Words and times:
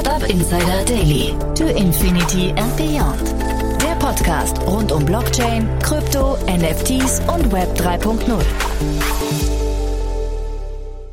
Startup 0.00 0.30
Insider 0.30 0.84
Daily. 0.84 1.34
To 1.56 1.64
Infinity 1.76 2.50
and 2.50 2.76
Beyond. 2.76 3.34
Der 3.82 3.96
Podcast 3.98 4.60
rund 4.62 4.92
um 4.92 5.04
Blockchain, 5.04 5.68
Krypto, 5.80 6.38
NFTs 6.46 7.20
und 7.26 7.50
Web 7.50 7.76
3.0. 7.76 8.44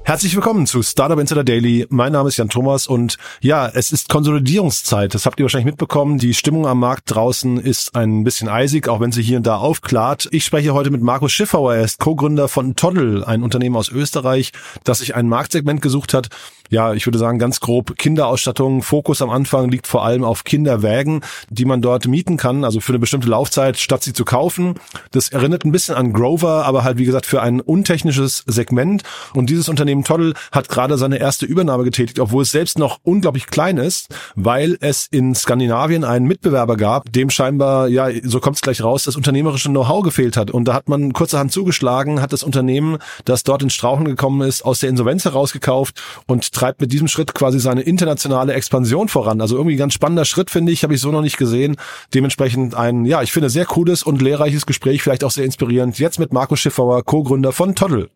Herzlich 0.04 0.36
willkommen 0.36 0.68
zu 0.68 0.84
Startup 0.84 1.18
Insider 1.18 1.44
Daily. 1.44 1.88
Mein 1.90 2.12
Name 2.12 2.30
ist 2.30 2.38
Jan 2.38 2.50
Thomas 2.50 2.86
und 2.86 3.18
ja, 3.42 3.68
es 3.68 3.92
ist 3.92 4.08
Konsolidierungszeit. 4.08 5.16
Das 5.16 5.26
habt 5.26 5.40
ihr 5.40 5.46
wahrscheinlich 5.46 5.66
mitbekommen. 5.66 6.20
Die 6.20 6.36
Stimmung 6.36 6.68
am 6.68 6.80
Markt 6.80 7.06
draußen 7.08 7.58
ist 7.58 7.96
ein 7.96 8.24
bisschen 8.24 8.48
eisig, 8.48 8.88
auch 8.88 9.00
wenn 9.00 9.12
sie 9.12 9.24
hier 9.24 9.38
und 9.38 9.48
da 9.48 9.58
aufklart. 9.58 10.28
Ich 10.30 10.46
spreche 10.46 10.76
heute 10.76 10.92
mit 10.92 11.02
Markus 11.02 11.32
Schiffauer. 11.32 11.74
Er 11.74 11.84
ist 11.84 12.00
Co-Gründer 12.00 12.48
von 12.48 12.76
Toddle, 12.76 13.28
ein 13.28 13.42
Unternehmen 13.42 13.78
aus 13.78 13.90
Österreich, 13.90 14.52
das 14.84 15.00
sich 15.00 15.16
ein 15.16 15.28
Marktsegment 15.28 15.82
gesucht 15.82 16.14
hat. 16.14 16.30
Ja, 16.70 16.94
ich 16.94 17.06
würde 17.06 17.20
sagen, 17.20 17.38
ganz 17.38 17.60
grob 17.60 17.98
Kinderausstattung. 17.98 18.82
Fokus 18.82 19.22
am 19.22 19.30
Anfang 19.30 19.70
liegt 19.70 19.88
vor 19.88 20.04
allem 20.04 20.24
auf 20.24 20.44
Kinderwägen, 20.44 21.22
die 21.50 21.66
man 21.66 21.82
dort 21.82 22.08
mieten 22.08 22.38
kann, 22.38 22.64
also 22.64 22.80
für 22.80 22.92
eine 22.92 23.00
bestimmte 23.00 23.30
Laufzeit, 23.30 23.78
statt 23.78 24.04
sie 24.04 24.14
zu 24.14 24.26
kaufen. 24.26 24.76
Das 25.12 25.30
erinnert 25.30 25.64
ein 25.64 25.72
bisschen 25.72 25.96
an 25.96 26.14
Grover, 26.14 26.66
aber 26.66 26.84
halt, 26.84 26.98
wie 26.98 27.06
gesagt, 27.06 27.26
für 27.26 27.42
ein 27.42 27.62
untechnisches 27.62 28.44
Segment. 28.48 29.04
Und 29.34 29.50
dieses 29.50 29.70
Unternehmen 29.70 30.04
Toddle 30.04 30.34
hat 30.52 30.70
gerade 30.70 30.98
seine 30.98 31.18
erste 31.18 31.46
Übernahme 31.46 31.84
getätigt, 31.84 32.20
obwohl 32.20 32.44
es 32.44 32.52
selbst 32.52 32.80
noch 32.80 33.00
unglaublich 33.04 33.48
klein 33.48 33.78
ist, 33.78 34.14
weil 34.36 34.78
es 34.82 35.08
in 35.12 35.36
Skandinavien 35.36 36.04
einen 36.04 36.26
Mitbewerber 36.26 36.78
gab, 36.78 37.12
dem 37.12 37.30
scheinbar, 37.30 37.88
ja, 37.90 38.10
so 38.24 38.40
kommt 38.40 38.56
es 38.56 38.62
gleich 38.62 38.84
raus, 38.84 39.04
das 39.04 39.16
unternehmerische 39.16 39.70
Know-how 39.70 40.04
gefehlt 40.04 40.36
hat. 40.36 40.50
Und 40.50 40.68
da 40.68 40.74
hat 40.74 40.90
man 40.90 41.14
kurzerhand 41.14 41.52
zugeschlagen, 41.52 42.22
hat 42.22 42.34
das 42.34 42.44
Unternehmen, 42.44 42.98
das 43.26 43.44
dort 43.44 43.62
in 43.62 43.70
Strauchen 43.70 44.06
gekommen 44.06 44.42
ist, 44.42 44.66
aus 44.66 44.80
der 44.80 44.90
Insolvenz 44.90 45.26
herausgekauft 45.26 46.02
und 46.26 46.55
treibt 46.56 46.82
mit 46.82 46.92
diesem 46.92 47.08
Schritt 47.08 47.36
quasi 47.36 47.60
seine 47.60 47.82
internationale 47.82 48.54
Expansion 48.54 49.08
voran. 49.08 49.42
Also 49.42 49.56
irgendwie 49.58 49.76
ganz 49.76 49.94
spannender 49.94 50.26
Schritt, 50.26 50.50
finde 50.50 50.72
ich, 50.72 50.84
habe 50.84 50.96
ich 50.96 51.02
so 51.02 51.12
noch 51.12 51.22
nicht 51.22 51.38
gesehen. 51.38 51.76
Dementsprechend 52.14 52.74
ein, 52.74 53.06
ja, 53.06 53.22
ich 53.22 53.32
finde, 53.32 53.50
sehr 53.50 53.66
cooles 53.66 54.04
und 54.04 54.22
lehrreiches 54.22 54.66
Gespräch, 54.66 55.04
vielleicht 55.04 55.24
auch 55.24 55.32
sehr 55.32 55.46
inspirierend. 55.46 56.00
Jetzt 56.00 56.20
mit 56.20 56.34
Markus 56.34 56.60
Schiffauer, 56.60 57.04
Co-Gründer 57.04 57.52
von 57.52 57.76
Toddle. 57.76 58.10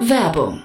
Werbung. 0.00 0.64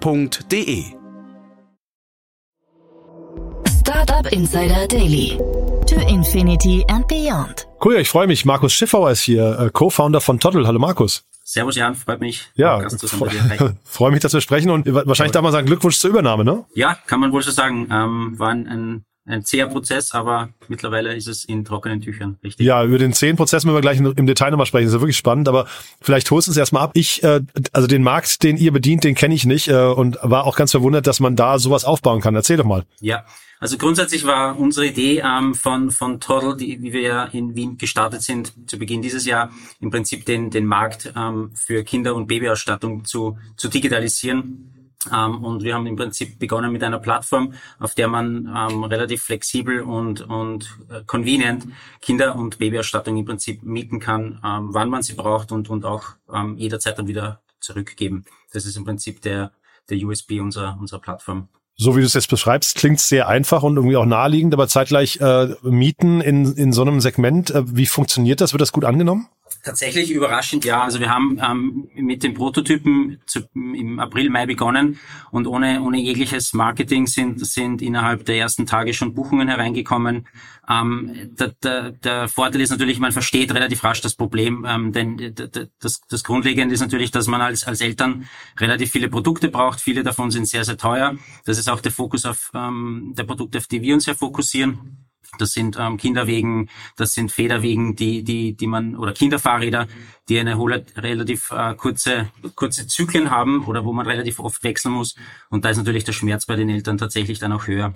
www.startup.de. 0.00 0.84
Startup 3.68 4.32
Insider 4.32 4.86
Daily. 4.86 5.38
To 5.86 6.00
Infinity 6.08 6.84
and 6.88 7.06
Beyond. 7.08 7.66
Cool, 7.84 7.96
ich 7.96 8.08
freue 8.08 8.26
mich. 8.26 8.44
Markus 8.44 8.72
Schiffauer 8.72 9.10
ist 9.10 9.22
hier, 9.22 9.58
äh, 9.58 9.70
Co-Founder 9.70 10.20
von 10.20 10.38
Toddle. 10.38 10.66
Hallo 10.66 10.78
Markus. 10.78 11.24
Servus 11.44 11.74
Jan, 11.74 11.94
freut 11.94 12.20
mich. 12.20 12.48
Ja, 12.54 12.88
freue 13.04 13.74
freu 13.84 14.10
mich, 14.10 14.20
dass 14.20 14.32
wir 14.32 14.40
sprechen 14.40 14.70
und 14.70 14.86
wahrscheinlich 14.86 15.32
darf 15.32 15.42
man 15.42 15.52
sagen, 15.52 15.66
Glückwunsch 15.66 15.98
zur 15.98 16.10
Übernahme, 16.10 16.44
ne? 16.44 16.64
Ja, 16.74 16.96
kann 17.06 17.20
man 17.20 17.32
wohl 17.32 17.42
so 17.42 17.50
sagen. 17.50 17.88
Ähm, 17.90 18.38
war 18.38 18.50
ein, 18.50 18.66
ein 18.68 19.04
ein 19.24 19.44
zäher 19.44 19.68
Prozess, 19.68 20.12
aber 20.12 20.48
mittlerweile 20.68 21.14
ist 21.14 21.28
es 21.28 21.44
in 21.44 21.64
trockenen 21.64 22.00
Tüchern, 22.00 22.38
richtig? 22.42 22.66
Ja, 22.66 22.84
über 22.84 22.98
den 22.98 23.12
zähen 23.12 23.36
Prozess 23.36 23.64
müssen 23.64 23.76
wir 23.76 23.80
gleich 23.80 23.98
im 23.98 24.26
Detail 24.26 24.50
nochmal 24.50 24.66
sprechen. 24.66 24.86
Das 24.86 24.92
ist 24.92 24.96
ja 24.96 25.00
wirklich 25.00 25.16
spannend, 25.16 25.48
aber 25.48 25.66
vielleicht 26.00 26.30
holst 26.30 26.48
du 26.48 26.50
uns 26.50 26.56
erstmal 26.56 26.82
ab. 26.82 26.90
Ich, 26.94 27.22
äh, 27.22 27.40
also 27.72 27.86
den 27.86 28.02
Markt, 28.02 28.42
den 28.42 28.56
ihr 28.56 28.72
bedient, 28.72 29.04
den 29.04 29.14
kenne 29.14 29.34
ich 29.34 29.46
nicht 29.46 29.68
äh, 29.68 29.86
und 29.86 30.18
war 30.22 30.44
auch 30.44 30.56
ganz 30.56 30.72
verwundert, 30.72 31.06
dass 31.06 31.20
man 31.20 31.36
da 31.36 31.58
sowas 31.58 31.84
aufbauen 31.84 32.20
kann. 32.20 32.34
Erzähl 32.34 32.56
doch 32.56 32.64
mal. 32.64 32.84
Ja, 33.00 33.24
also 33.60 33.78
grundsätzlich 33.78 34.26
war 34.26 34.58
unsere 34.58 34.88
Idee 34.88 35.22
ähm, 35.24 35.54
von, 35.54 35.92
von 35.92 36.18
Toddle, 36.18 36.56
die, 36.56 36.82
wie 36.82 36.92
wir 36.92 37.02
ja 37.02 37.24
in 37.26 37.54
Wien 37.54 37.78
gestartet 37.78 38.22
sind, 38.22 38.52
zu 38.66 38.76
Beginn 38.76 39.02
dieses 39.02 39.24
Jahr, 39.24 39.52
im 39.78 39.90
Prinzip 39.90 40.26
den, 40.26 40.50
den 40.50 40.66
Markt 40.66 41.12
ähm, 41.16 41.52
für 41.54 41.84
Kinder- 41.84 42.16
und 42.16 42.26
Babyausstattung 42.26 43.04
zu, 43.04 43.38
zu 43.56 43.68
digitalisieren 43.68 44.81
ähm, 45.12 45.44
und 45.44 45.62
wir 45.62 45.74
haben 45.74 45.86
im 45.86 45.96
Prinzip 45.96 46.38
begonnen 46.38 46.72
mit 46.72 46.82
einer 46.82 46.98
Plattform, 46.98 47.54
auf 47.78 47.94
der 47.94 48.08
man 48.08 48.46
ähm, 48.46 48.84
relativ 48.84 49.22
flexibel 49.22 49.80
und, 49.80 50.20
und 50.22 50.78
äh, 50.90 51.02
convenient 51.06 51.66
Kinder- 52.00 52.36
und 52.36 52.58
Babyausstattung 52.58 53.16
im 53.16 53.24
Prinzip 53.24 53.62
mieten 53.62 54.00
kann, 54.00 54.40
ähm, 54.44 54.68
wann 54.72 54.90
man 54.90 55.02
sie 55.02 55.14
braucht 55.14 55.52
und, 55.52 55.70
und 55.70 55.84
auch 55.84 56.10
ähm, 56.32 56.56
jederzeit 56.56 56.98
dann 56.98 57.08
wieder 57.08 57.40
zurückgeben. 57.60 58.24
Das 58.52 58.66
ist 58.66 58.76
im 58.76 58.84
Prinzip 58.84 59.22
der, 59.22 59.52
der 59.88 59.98
USB 59.98 60.40
unserer, 60.40 60.76
unserer 60.78 61.00
Plattform. 61.00 61.48
So 61.76 61.96
wie 61.96 62.00
du 62.00 62.06
es 62.06 62.14
jetzt 62.14 62.28
beschreibst, 62.28 62.76
klingt 62.76 63.00
sehr 63.00 63.28
einfach 63.28 63.62
und 63.62 63.76
irgendwie 63.76 63.96
auch 63.96 64.04
naheliegend, 64.04 64.52
aber 64.52 64.68
zeitgleich 64.68 65.20
äh, 65.20 65.54
Mieten 65.62 66.20
in, 66.20 66.54
in 66.54 66.72
so 66.72 66.82
einem 66.82 67.00
Segment, 67.00 67.50
äh, 67.50 67.62
wie 67.66 67.86
funktioniert 67.86 68.40
das? 68.40 68.52
Wird 68.52 68.60
das 68.60 68.72
gut 68.72 68.84
angenommen? 68.84 69.28
Tatsächlich 69.64 70.10
überraschend, 70.10 70.64
ja. 70.64 70.82
Also 70.82 70.98
wir 70.98 71.08
haben 71.08 71.38
ähm, 71.40 71.88
mit 71.94 72.24
den 72.24 72.34
Prototypen 72.34 73.20
zu, 73.26 73.42
im 73.54 74.00
April, 74.00 74.28
Mai 74.28 74.44
begonnen 74.44 74.98
und 75.30 75.46
ohne, 75.46 75.80
ohne 75.82 76.00
jegliches 76.00 76.52
Marketing 76.52 77.06
sind, 77.06 77.46
sind 77.46 77.80
innerhalb 77.80 78.24
der 78.24 78.38
ersten 78.38 78.66
Tage 78.66 78.92
schon 78.92 79.14
Buchungen 79.14 79.46
hereingekommen. 79.46 80.26
Ähm, 80.68 81.30
der, 81.38 81.52
der, 81.62 81.92
der 81.92 82.28
Vorteil 82.28 82.60
ist 82.60 82.70
natürlich, 82.70 82.98
man 82.98 83.12
versteht 83.12 83.54
relativ 83.54 83.84
rasch 83.84 84.00
das 84.00 84.16
Problem, 84.16 84.66
ähm, 84.68 84.92
denn 84.92 85.32
das, 85.78 86.00
das 86.08 86.24
Grundlegende 86.24 86.74
ist 86.74 86.80
natürlich, 86.80 87.12
dass 87.12 87.28
man 87.28 87.40
als, 87.40 87.62
als 87.62 87.80
Eltern 87.80 88.26
relativ 88.58 88.90
viele 88.90 89.08
Produkte 89.08 89.48
braucht. 89.48 89.80
Viele 89.80 90.02
davon 90.02 90.32
sind 90.32 90.48
sehr, 90.48 90.64
sehr 90.64 90.76
teuer. 90.76 91.16
Das 91.44 91.56
ist 91.58 91.70
auch 91.70 91.80
der 91.80 91.92
Fokus 91.92 92.26
auf 92.26 92.50
ähm, 92.52 93.14
der 93.16 93.24
Produkte, 93.24 93.58
auf 93.58 93.68
die 93.68 93.80
wir 93.80 93.94
uns 93.94 94.06
ja 94.06 94.14
fokussieren. 94.14 95.11
Das 95.38 95.52
sind 95.52 95.76
ähm, 95.78 95.96
Kinderwegen, 95.96 96.68
das 96.96 97.14
sind 97.14 97.32
Federwegen, 97.32 97.96
die, 97.96 98.22
die, 98.22 98.54
die 98.54 98.66
man, 98.66 98.96
oder 98.96 99.12
Kinderfahrräder, 99.12 99.88
die 100.28 100.38
eine 100.38 100.58
relativ 100.58 101.50
äh, 101.50 101.74
kurze, 101.74 102.30
kurze 102.54 102.86
Zyklen 102.86 103.30
haben 103.30 103.64
oder 103.64 103.84
wo 103.84 103.92
man 103.92 104.06
relativ 104.06 104.38
oft 104.38 104.62
wechseln 104.62 104.92
muss. 104.92 105.16
Und 105.48 105.64
da 105.64 105.70
ist 105.70 105.78
natürlich 105.78 106.04
der 106.04 106.12
Schmerz 106.12 106.46
bei 106.46 106.56
den 106.56 106.68
Eltern 106.68 106.98
tatsächlich 106.98 107.38
dann 107.38 107.52
auch 107.52 107.66
höher. 107.66 107.94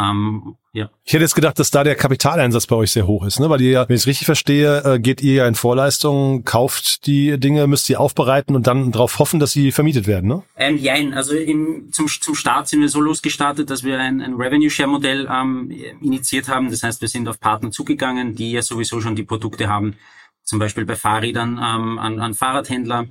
Ähm, 0.00 0.56
ja. 0.72 0.88
Ich 1.04 1.12
hätte 1.12 1.24
jetzt 1.24 1.34
gedacht, 1.34 1.58
dass 1.58 1.70
da 1.70 1.84
der 1.84 1.94
Kapitaleinsatz 1.96 2.66
bei 2.66 2.76
euch 2.76 2.92
sehr 2.92 3.06
hoch 3.06 3.26
ist, 3.26 3.38
ne? 3.40 3.50
Weil 3.50 3.60
ihr 3.60 3.70
ja, 3.70 3.88
wenn 3.88 3.94
ich 3.94 4.02
es 4.02 4.06
richtig 4.06 4.24
verstehe, 4.24 4.82
äh, 4.84 4.98
geht 4.98 5.20
ihr 5.20 5.34
ja 5.34 5.46
in 5.46 5.54
Vorleistungen, 5.54 6.44
kauft 6.44 7.06
die 7.06 7.38
Dinge, 7.38 7.66
müsst 7.66 7.90
ihr 7.90 8.00
aufbereiten 8.00 8.56
und 8.56 8.66
dann 8.66 8.90
darauf 8.90 9.18
hoffen, 9.18 9.38
dass 9.38 9.52
sie 9.52 9.70
vermietet 9.70 10.06
werden, 10.06 10.28
ne? 10.28 10.42
Ähm, 10.56 10.78
jein, 10.78 11.12
also 11.12 11.34
im, 11.34 11.92
zum, 11.92 12.08
zum 12.08 12.34
Start 12.34 12.68
sind 12.68 12.80
wir 12.80 12.88
so 12.88 13.00
losgestartet, 13.00 13.68
dass 13.68 13.84
wir 13.84 13.98
ein, 13.98 14.22
ein 14.22 14.34
Revenue-Share-Modell 14.34 15.28
ähm, 15.30 15.70
initiiert 16.00 16.48
haben. 16.48 16.70
Das 16.70 16.82
heißt, 16.82 17.02
wir 17.02 17.08
sind 17.08 17.28
auf 17.28 17.38
Partner 17.38 17.70
zugegangen, 17.70 18.34
die 18.34 18.52
ja 18.52 18.62
sowieso 18.62 19.00
schon 19.02 19.14
die 19.14 19.24
Produkte 19.24 19.68
haben, 19.68 19.96
zum 20.42 20.58
Beispiel 20.58 20.86
bei 20.86 20.96
Fahrrädern 20.96 21.60
ähm, 21.62 21.98
an, 21.98 22.18
an 22.18 22.34
Fahrradhändler 22.34 23.08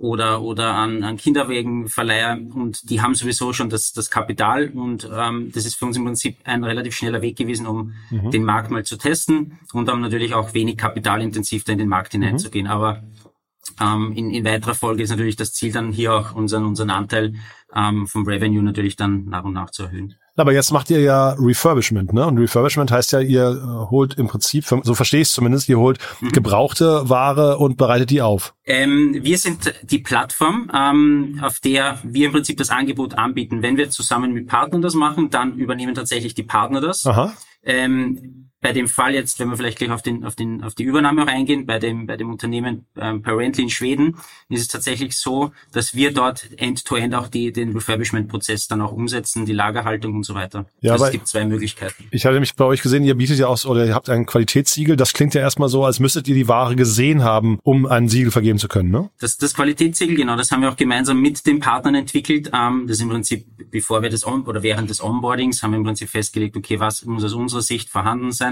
oder, 0.00 0.40
oder 0.40 0.74
an, 0.76 1.04
an 1.04 1.18
Kinderwägenverleiher 1.18 2.38
und 2.54 2.88
die 2.88 3.02
haben 3.02 3.14
sowieso 3.14 3.52
schon 3.52 3.68
das, 3.68 3.92
das 3.92 4.10
Kapital 4.10 4.70
und 4.70 5.06
ähm, 5.14 5.52
das 5.52 5.66
ist 5.66 5.74
für 5.74 5.84
uns 5.84 5.96
im 5.98 6.06
Prinzip 6.06 6.38
ein 6.44 6.64
relativ 6.64 6.94
schneller 6.94 7.20
Weg 7.20 7.36
gewesen, 7.36 7.66
um 7.66 7.92
mhm. 8.08 8.30
den 8.30 8.42
Markt 8.42 8.70
mal 8.70 8.82
zu 8.82 8.96
testen 8.96 9.58
und 9.74 9.86
dann 9.86 10.00
natürlich 10.00 10.32
auch 10.32 10.54
wenig 10.54 10.78
kapitalintensiv 10.78 11.64
da 11.64 11.72
in 11.72 11.78
den 11.78 11.88
Markt 11.88 12.12
hineinzugehen. 12.12 12.64
Mhm. 12.64 12.72
Aber 12.72 13.02
ähm, 13.78 14.14
in, 14.16 14.30
in 14.30 14.42
weiterer 14.42 14.74
Folge 14.74 15.02
ist 15.02 15.10
natürlich 15.10 15.36
das 15.36 15.52
Ziel 15.52 15.70
dann 15.70 15.92
hier 15.92 16.14
auch 16.14 16.34
unseren, 16.34 16.64
unseren 16.64 16.88
Anteil 16.88 17.34
ähm, 17.76 18.06
vom 18.06 18.26
Revenue 18.26 18.62
natürlich 18.62 18.96
dann 18.96 19.26
nach 19.26 19.44
und 19.44 19.52
nach 19.52 19.68
zu 19.68 19.82
erhöhen. 19.82 20.14
Aber 20.40 20.52
jetzt 20.52 20.72
macht 20.72 20.90
ihr 20.90 21.00
ja 21.00 21.36
Refurbishment, 21.38 22.12
ne? 22.12 22.26
Und 22.26 22.38
Refurbishment 22.38 22.90
heißt 22.90 23.12
ja, 23.12 23.20
ihr 23.20 23.50
äh, 23.50 23.90
holt 23.90 24.14
im 24.14 24.28
Prinzip, 24.28 24.64
so 24.64 24.94
verstehe 24.94 25.20
ich 25.20 25.28
es 25.28 25.34
zumindest, 25.34 25.68
ihr 25.68 25.78
holt 25.78 25.98
mhm. 26.20 26.30
gebrauchte 26.30 27.08
Ware 27.08 27.58
und 27.58 27.76
bereitet 27.76 28.10
die 28.10 28.22
auf. 28.22 28.54
Ähm, 28.64 29.18
wir 29.20 29.38
sind 29.38 29.72
die 29.82 29.98
Plattform, 29.98 30.70
ähm, 30.74 31.40
auf 31.42 31.60
der 31.60 31.98
wir 32.02 32.26
im 32.26 32.32
Prinzip 32.32 32.56
das 32.56 32.70
Angebot 32.70 33.14
anbieten. 33.14 33.62
Wenn 33.62 33.76
wir 33.76 33.90
zusammen 33.90 34.32
mit 34.32 34.46
Partnern 34.46 34.82
das 34.82 34.94
machen, 34.94 35.30
dann 35.30 35.56
übernehmen 35.56 35.94
tatsächlich 35.94 36.34
die 36.34 36.42
Partner 36.42 36.80
das. 36.80 37.06
Aha. 37.06 37.32
Ähm, 37.62 38.49
bei 38.60 38.72
dem 38.72 38.88
Fall 38.88 39.14
jetzt, 39.14 39.38
wenn 39.38 39.48
wir 39.48 39.56
vielleicht 39.56 39.78
gleich 39.78 39.90
auf 39.90 40.02
den 40.02 40.24
auf 40.24 40.34
den 40.34 40.62
auf 40.62 40.74
die 40.74 40.84
Übernahme 40.84 41.22
auch 41.22 41.26
eingehen, 41.26 41.66
bei 41.66 41.78
dem 41.78 42.06
bei 42.06 42.16
dem 42.16 42.30
Unternehmen 42.30 42.86
ähm, 42.96 43.22
Parently 43.22 43.64
in 43.64 43.70
Schweden 43.70 44.16
ist 44.48 44.60
es 44.60 44.68
tatsächlich 44.68 45.16
so, 45.16 45.52
dass 45.72 45.94
wir 45.94 46.12
dort 46.12 46.48
End-to-End 46.56 47.14
-End 47.14 47.18
auch 47.18 47.28
die 47.28 47.52
den 47.52 47.72
Refurbishment-Prozess 47.72 48.68
dann 48.68 48.82
auch 48.82 48.92
umsetzen, 48.92 49.46
die 49.46 49.52
Lagerhaltung 49.52 50.14
und 50.14 50.24
so 50.24 50.34
weiter. 50.34 50.66
Ja, 50.80 50.92
also 50.92 51.06
es 51.06 51.12
gibt 51.12 51.28
zwei 51.28 51.44
Möglichkeiten. 51.46 52.04
Ich 52.10 52.26
hatte 52.26 52.38
mich 52.38 52.54
bei 52.54 52.64
euch 52.64 52.82
gesehen, 52.82 53.04
ihr 53.04 53.14
bietet 53.14 53.38
ja 53.38 53.46
auch 53.46 53.64
oder 53.64 53.86
ihr 53.86 53.94
habt 53.94 54.10
ein 54.10 54.26
Qualitätssiegel. 54.26 54.96
Das 54.96 55.12
klingt 55.12 55.34
ja 55.34 55.40
erstmal 55.40 55.68
so, 55.68 55.84
als 55.84 55.98
müsstet 55.98 56.28
ihr 56.28 56.34
die 56.34 56.48
Ware 56.48 56.76
gesehen 56.76 57.24
haben, 57.24 57.58
um 57.62 57.86
ein 57.86 58.08
Siegel 58.08 58.30
vergeben 58.30 58.58
zu 58.58 58.68
können, 58.68 58.90
ne? 58.90 59.10
Das 59.20 59.38
das 59.38 59.54
Qualitätssiegel 59.54 60.16
genau, 60.16 60.36
das 60.36 60.50
haben 60.50 60.62
wir 60.62 60.70
auch 60.70 60.76
gemeinsam 60.76 61.20
mit 61.20 61.46
den 61.46 61.60
Partnern 61.60 61.94
entwickelt. 61.94 62.50
Ähm, 62.52 62.84
das 62.86 62.96
ist 62.96 63.02
im 63.02 63.08
Prinzip 63.08 63.46
bevor 63.70 64.02
wir 64.02 64.10
das 64.10 64.26
on 64.26 64.42
oder 64.42 64.62
während 64.62 64.90
des 64.90 65.02
Onboardings 65.02 65.62
haben 65.62 65.72
wir 65.72 65.78
im 65.78 65.84
Prinzip 65.84 66.08
festgelegt, 66.08 66.56
okay, 66.56 66.80
was 66.80 67.04
muss 67.04 67.24
aus 67.24 67.34
unserer 67.34 67.62
Sicht 67.62 67.88
vorhanden 67.88 68.32
sein? 68.32 68.49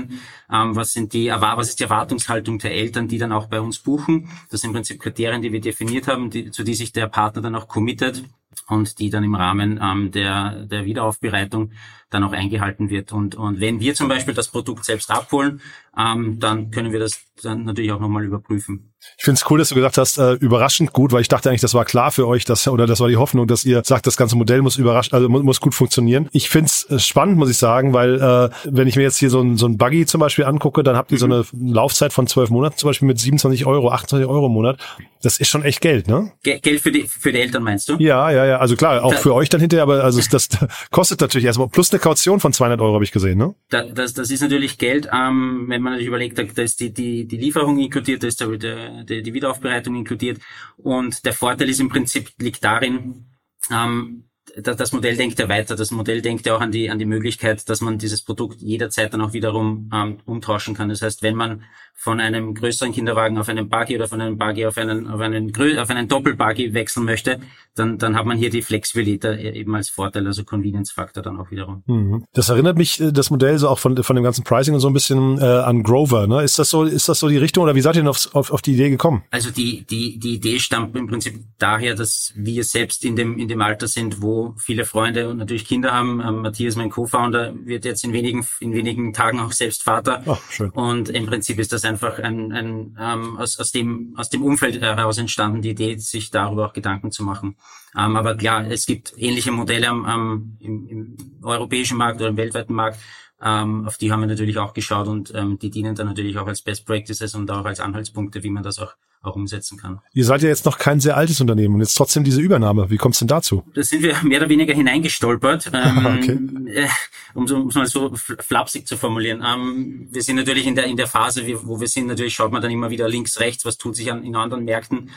Ähm, 0.53 0.77
was 0.77 0.93
sind 0.93 1.13
die, 1.13 1.29
was 1.31 1.69
ist 1.69 1.81
die 1.81 1.85
Erwartungshaltung 1.85 2.59
der 2.59 2.73
Eltern, 2.73 3.09
die 3.09 3.19
dann 3.19 3.33
auch 3.33 3.47
bei 3.47 3.61
uns 3.61 3.79
buchen? 3.79 4.31
Das 4.51 4.61
sind 4.61 4.71
im 4.71 4.75
Prinzip 4.75 5.01
Kriterien, 5.01 5.43
die 5.43 5.53
wir 5.53 5.61
definiert 5.61 6.09
haben, 6.09 6.31
die, 6.31 6.51
zu 6.51 6.65
die 6.65 6.75
sich 6.75 6.93
der 6.93 7.09
Partner 7.09 7.43
dann 7.43 7.55
auch 7.55 7.69
committet 7.69 8.25
und 8.69 8.99
die 8.99 9.11
dann 9.11 9.25
im 9.25 9.35
Rahmen 9.35 9.81
ähm, 9.83 10.11
der, 10.11 10.67
der 10.67 10.85
Wiederaufbereitung 10.85 11.73
dann 12.11 12.25
auch 12.25 12.33
eingehalten 12.33 12.91
wird. 12.91 13.13
Und, 13.13 13.35
und 13.35 13.61
wenn 13.61 13.81
wir 13.81 13.95
zum 13.95 14.09
Beispiel 14.09 14.35
das 14.35 14.49
Produkt 14.49 14.85
selbst 14.85 15.11
abholen, 15.11 15.61
ähm, 15.97 16.39
dann 16.39 16.71
können 16.71 16.93
wir 16.93 17.01
das 17.01 17.21
dann 17.43 17.65
natürlich 17.65 17.93
auch 17.93 18.01
nochmal 18.01 18.25
überprüfen. 18.25 18.93
Ich 19.17 19.25
finde 19.25 19.41
es 19.41 19.49
cool, 19.51 19.59
dass 19.59 19.69
du 19.69 19.75
gesagt 19.77 19.97
hast, 19.97 20.19
äh, 20.19 20.33
überraschend 20.35 20.93
gut, 20.93 21.13
weil 21.13 21.21
ich 21.21 21.29
dachte 21.29 21.49
eigentlich, 21.49 21.61
das 21.61 21.75
war 21.75 21.85
klar 21.85 22.11
für 22.11 22.27
euch, 22.27 22.45
dass, 22.45 22.67
oder 22.67 22.87
das 22.87 22.99
war 23.01 23.09
die 23.09 23.17
Hoffnung, 23.17 23.47
dass 23.47 23.65
ihr 23.65 23.83
sagt, 23.85 24.07
das 24.07 24.17
ganze 24.17 24.37
Modell 24.37 24.61
muss 24.61 24.77
überraschen, 24.77 25.15
also 25.15 25.29
muss, 25.29 25.43
muss 25.43 25.61
gut 25.61 25.75
funktionieren. 25.75 26.29
Ich 26.33 26.51
finde 26.51 26.67
es 26.67 26.85
äh, 26.91 26.99
spannend, 26.99 27.39
muss 27.39 27.51
ich 27.51 27.59
sagen, 27.59 27.93
weil 27.93 28.21
äh, 28.21 28.51
wenn 28.65 28.89
ich 28.89 28.97
mir 28.97 29.03
jetzt 29.03 29.19
hier 29.19 29.31
so 29.31 29.41
ein, 29.41 29.57
so 29.57 29.67
ein 29.67 29.77
Buggy 29.77 30.07
zum 30.07 30.21
Beispiel 30.21 30.45
angucke, 30.45 30.83
dann 30.83 30.97
habt 30.97 31.13
ihr 31.13 31.17
mhm. 31.17 31.21
so 31.21 31.27
eine 31.27 31.73
Laufzeit 31.73 32.13
von 32.13 32.27
zwölf 32.27 32.51
Monaten, 32.51 32.77
zum 32.77 32.89
Beispiel 32.89 33.07
mit 33.07 33.19
27 33.19 33.67
Euro, 33.67 33.91
28 33.91 34.29
Euro 34.29 34.47
im 34.47 34.53
Monat. 34.53 34.79
Das 35.23 35.39
ist 35.39 35.49
schon 35.49 35.65
echt 35.65 35.81
Geld, 35.81 36.07
ne? 36.07 36.33
Geld 36.43 36.81
für 36.81 36.93
die, 36.93 37.03
für 37.03 37.33
die 37.33 37.41
Eltern 37.41 37.65
meinst 37.65 37.89
du? 37.89 37.97
Ja, 37.99 38.31
ja, 38.31 38.45
ja. 38.47 38.59
Also 38.59 38.77
klar, 38.77 39.05
auch 39.05 39.15
für 39.15 39.35
euch 39.35 39.49
dann 39.49 39.61
hinterher, 39.61 39.83
aber 39.83 40.05
also 40.05 40.21
das 40.31 40.49
kostet 40.91 41.21
natürlich 41.21 41.45
erstmal 41.45 41.69
plus 41.69 41.91
eine 41.93 41.98
Kaution 41.99 42.41
von 42.41 42.53
200 42.53 42.81
Euro 42.81 42.95
habe 42.95 43.05
ich 43.05 43.13
gesehen, 43.13 43.39
ne? 43.39 43.55
das, 43.69 44.15
das 44.15 44.31
ist 44.31 44.41
natürlich 44.41 44.79
Geld, 44.79 45.09
ähm, 45.13 45.67
wenn 45.69 45.83
man 45.83 45.99
sich 45.99 46.07
überlegt, 46.07 46.39
da, 46.39 46.43
da 46.43 46.63
ist 46.63 46.81
die, 46.81 46.93
die, 46.93 47.27
die 47.27 47.37
Lieferung 47.37 47.79
inkludiert, 47.79 48.23
da 48.23 48.27
ist 48.27 48.41
der, 48.41 48.57
der, 49.05 49.23
die 49.23 49.35
Wiederaufbereitung 49.35 49.97
inkludiert 49.97 50.41
und 50.77 51.25
der 51.25 51.33
Vorteil 51.33 51.69
ist 51.69 51.81
im 51.81 51.89
Prinzip 51.89 52.31
liegt 52.39 52.65
darin, 52.65 53.27
ähm, 53.71 54.28
das 54.57 54.93
Modell 54.93 55.17
denkt 55.17 55.39
ja 55.39 55.49
weiter. 55.49 55.77
Das 55.77 55.91
Modell 55.91 56.23
denkt 56.23 56.47
ja 56.47 56.57
auch 56.57 56.61
an 56.61 56.73
die, 56.73 56.91
an 56.91 56.99
die 56.99 57.05
Möglichkeit, 57.05 57.69
dass 57.69 57.81
man 57.81 57.99
dieses 57.99 58.23
Produkt 58.23 58.61
jederzeit 58.61 59.13
dann 59.13 59.21
auch 59.21 59.33
wiederum 59.33 59.91
ähm, 59.93 60.19
umtauschen 60.25 60.75
kann. 60.75 60.89
Das 60.89 61.03
heißt, 61.03 61.23
wenn 61.23 61.35
man 61.35 61.65
von 62.01 62.21
einem 62.21 62.55
größeren 62.55 62.93
Kinderwagen 62.93 63.39
auf 63.39 63.49
einen 63.49 63.69
Buggy 63.69 63.97
oder 63.97 64.07
von 64.07 64.21
einem 64.21 64.39
Buggy 64.39 64.67
auf 64.67 64.79
einen, 64.79 65.09
auf 65.09 65.19
einen, 65.19 65.53
auf 65.79 65.91
einen 65.91 66.07
Doppelbuggy 66.07 66.73
wechseln 66.73 67.05
möchte, 67.05 67.41
dann, 67.75 67.99
dann 67.99 68.17
hat 68.17 68.25
man 68.25 68.39
hier 68.39 68.51
die 68.51 68.63
Flexibilität 68.63 69.41
eben 69.57 69.75
als 69.75 69.89
Vorteil, 69.89 70.25
also 70.25 70.45
Convenience-Faktor 70.45 71.25
dann 71.25 71.41
auch 71.41 71.51
wiederum. 71.51 71.83
Mhm. 71.87 72.25
Das 72.33 72.51
erinnert 72.51 72.79
mich, 72.79 73.01
äh, 73.01 73.11
das 73.11 73.31
Modell 73.31 73.59
so 73.59 73.69
auch 73.69 73.81
von, 73.81 74.01
von 74.05 74.15
dem 74.15 74.23
ganzen 74.23 74.45
Pricing 74.45 74.75
und 74.75 74.81
so 74.81 74.87
ein 74.87 74.93
bisschen 74.95 75.41
äh, 75.41 75.45
an 75.45 75.83
Grover. 75.83 76.29
Ne? 76.29 76.45
Ist 76.45 76.61
das 76.61 76.71
so, 76.71 76.85
ist 76.85 77.09
das 77.09 77.19
so 77.19 77.29
die 77.29 77.37
Richtung 77.37 77.65
oder 77.65 77.75
wie 77.75 77.81
seid 77.81 77.97
ihr 77.97 78.03
denn 78.03 78.09
auf, 78.09 78.33
auf, 78.33 78.53
auf 78.53 78.63
die 78.63 78.75
Idee 78.75 78.91
gekommen? 78.91 79.25
Also 79.33 79.51
die, 79.51 79.85
die, 79.85 80.21
die 80.21 80.35
Idee 80.35 80.61
stammt 80.61 80.95
im 80.95 81.09
Prinzip 81.09 81.41
daher, 81.59 81.97
dass 81.97 82.33
wir 82.37 82.63
selbst 82.63 83.05
in 83.05 83.17
dem, 83.17 83.39
in 83.39 83.49
dem 83.49 83.61
Alter 83.61 83.89
sind, 83.89 84.23
wo 84.23 84.38
viele 84.57 84.85
Freunde 84.85 85.29
und 85.29 85.37
natürlich 85.39 85.67
Kinder 85.67 85.93
haben. 85.93 86.21
Ähm, 86.21 86.43
Matthias, 86.43 86.77
mein 86.77 86.91
Co-Founder, 86.91 87.55
wird 87.65 87.85
jetzt 87.85 88.05
in 88.05 88.13
wenigen, 88.13 88.47
in 88.61 88.73
wenigen 88.73 89.13
Tagen 89.13 89.41
auch 89.41 89.53
selbst 89.53 89.83
Vater. 89.83 90.23
Ach, 90.27 90.41
schön. 90.51 90.71
Und 90.71 91.09
im 91.09 91.27
Prinzip 91.27 91.59
ist 91.59 91.73
das 91.73 91.85
einfach 91.85 92.19
ein, 92.19 92.53
ein 92.53 92.97
ähm, 93.01 93.37
aus, 93.39 93.59
aus, 93.59 93.71
dem, 93.73 94.15
aus 94.17 94.31
dem 94.31 94.43
Umfeld 94.43 94.81
heraus 94.81 95.19
entstanden, 95.19 95.63
die 95.63 95.71
Idee, 95.71 95.97
sich 95.97 96.31
darüber 96.31 96.67
auch 96.67 96.73
Gedanken 96.73 97.11
zu 97.11 97.23
machen. 97.23 97.57
Ähm, 97.97 98.17
aber 98.17 98.37
klar, 98.37 98.67
es 98.71 98.87
gibt 98.87 99.15
ähnliche 99.17 99.53
Modelle 99.53 99.89
am, 99.89 100.05
am, 100.05 100.57
im, 100.61 100.87
im 100.89 101.17
europäischen 101.43 101.97
Markt 101.97 102.21
oder 102.21 102.31
im 102.31 102.37
weltweiten 102.37 102.75
Markt. 102.75 102.99
Ähm, 103.41 103.87
auf 103.87 103.99
die 103.99 104.11
haben 104.11 104.21
wir 104.21 104.27
natürlich 104.27 104.59
auch 104.59 104.75
geschaut 104.75 105.07
und 105.07 105.33
ähm, 105.35 105.59
die 105.59 105.71
dienen 105.71 105.95
dann 105.95 106.09
natürlich 106.09 106.37
auch 106.39 106.47
als 106.47 106.63
Best 106.63 106.87
Practices 106.87 107.35
und 107.35 107.51
auch 107.51 107.65
als 107.65 107.81
Anhaltspunkte, 107.81 108.43
wie 108.43 108.51
man 108.51 108.63
das 108.63 108.79
auch 108.79 108.95
auch 109.23 109.37
umsetzen 109.37 109.79
kann. 109.79 110.01
Ihr 110.13 110.25
seid 110.25 110.43
ja 110.43 110.49
jetzt 110.49 110.65
noch 110.65 110.79
kein 110.79 111.01
sehr 111.01 111.17
altes 111.17 111.41
Unternehmen 111.41 111.75
und 111.75 111.81
jetzt 111.81 111.95
trotzdem 111.95 112.25
diese 112.25 112.41
Übernahme. 112.41 112.91
Wie 112.91 112.97
kommt 112.97 113.15
es 113.15 113.19
denn 113.19 113.29
dazu? 113.29 113.65
Da 113.75 113.83
sind 113.83 114.03
wir 114.03 114.17
mehr 114.23 114.41
oder 114.41 114.49
weniger 114.49 114.75
hineingestolpert, 114.75 115.71
ähm, 115.75 116.07
okay. 116.07 116.83
äh, 116.83 116.89
um 117.35 117.45
es 117.45 117.75
mal 117.75 117.87
so 117.87 118.13
flapsig 118.15 118.87
zu 118.87 118.97
formulieren. 118.97 119.43
Ähm, 119.45 120.09
wir 120.11 120.23
sind 120.23 120.37
natürlich 120.37 120.67
in 120.67 120.75
der, 120.75 120.85
in 120.85 120.97
der 120.97 121.07
Phase, 121.07 121.45
wo 121.65 121.81
wir 121.81 121.89
sind, 121.89 122.07
natürlich 122.07 122.35
schaut 122.35 122.53
man 122.53 122.63
dann 122.63 122.71
immer 122.71 122.91
wieder 122.91 123.09
links, 123.09 123.41
rechts, 123.41 123.65
was 123.65 123.77
tut 123.77 123.97
sich 123.97 124.11
an, 124.13 124.25
in 124.25 124.37
anderen 124.37 124.65
Märkten. 124.65 125.11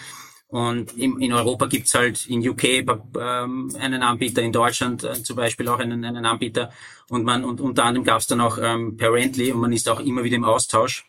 Und 0.51 0.97
in, 0.97 1.17
in 1.21 1.31
Europa 1.31 1.67
gibt's 1.67 1.93
halt 1.93 2.27
in 2.27 2.47
UK 2.47 2.63
ähm, 2.65 3.73
einen 3.79 4.03
Anbieter, 4.03 4.41
in 4.41 4.51
Deutschland 4.51 5.01
äh, 5.01 5.23
zum 5.23 5.37
Beispiel 5.37 5.69
auch 5.69 5.79
einen, 5.79 6.03
einen 6.03 6.25
Anbieter. 6.25 6.71
Und 7.07 7.23
man 7.23 7.45
und 7.45 7.61
unter 7.61 7.85
anderem 7.85 8.03
gab's 8.03 8.27
dann 8.27 8.41
auch 8.41 8.57
ähm, 8.61 8.97
Parently 8.97 9.53
und 9.53 9.61
man 9.61 9.71
ist 9.71 9.87
auch 9.87 10.01
immer 10.01 10.25
wieder 10.25 10.35
im 10.35 10.43
Austausch. 10.43 11.05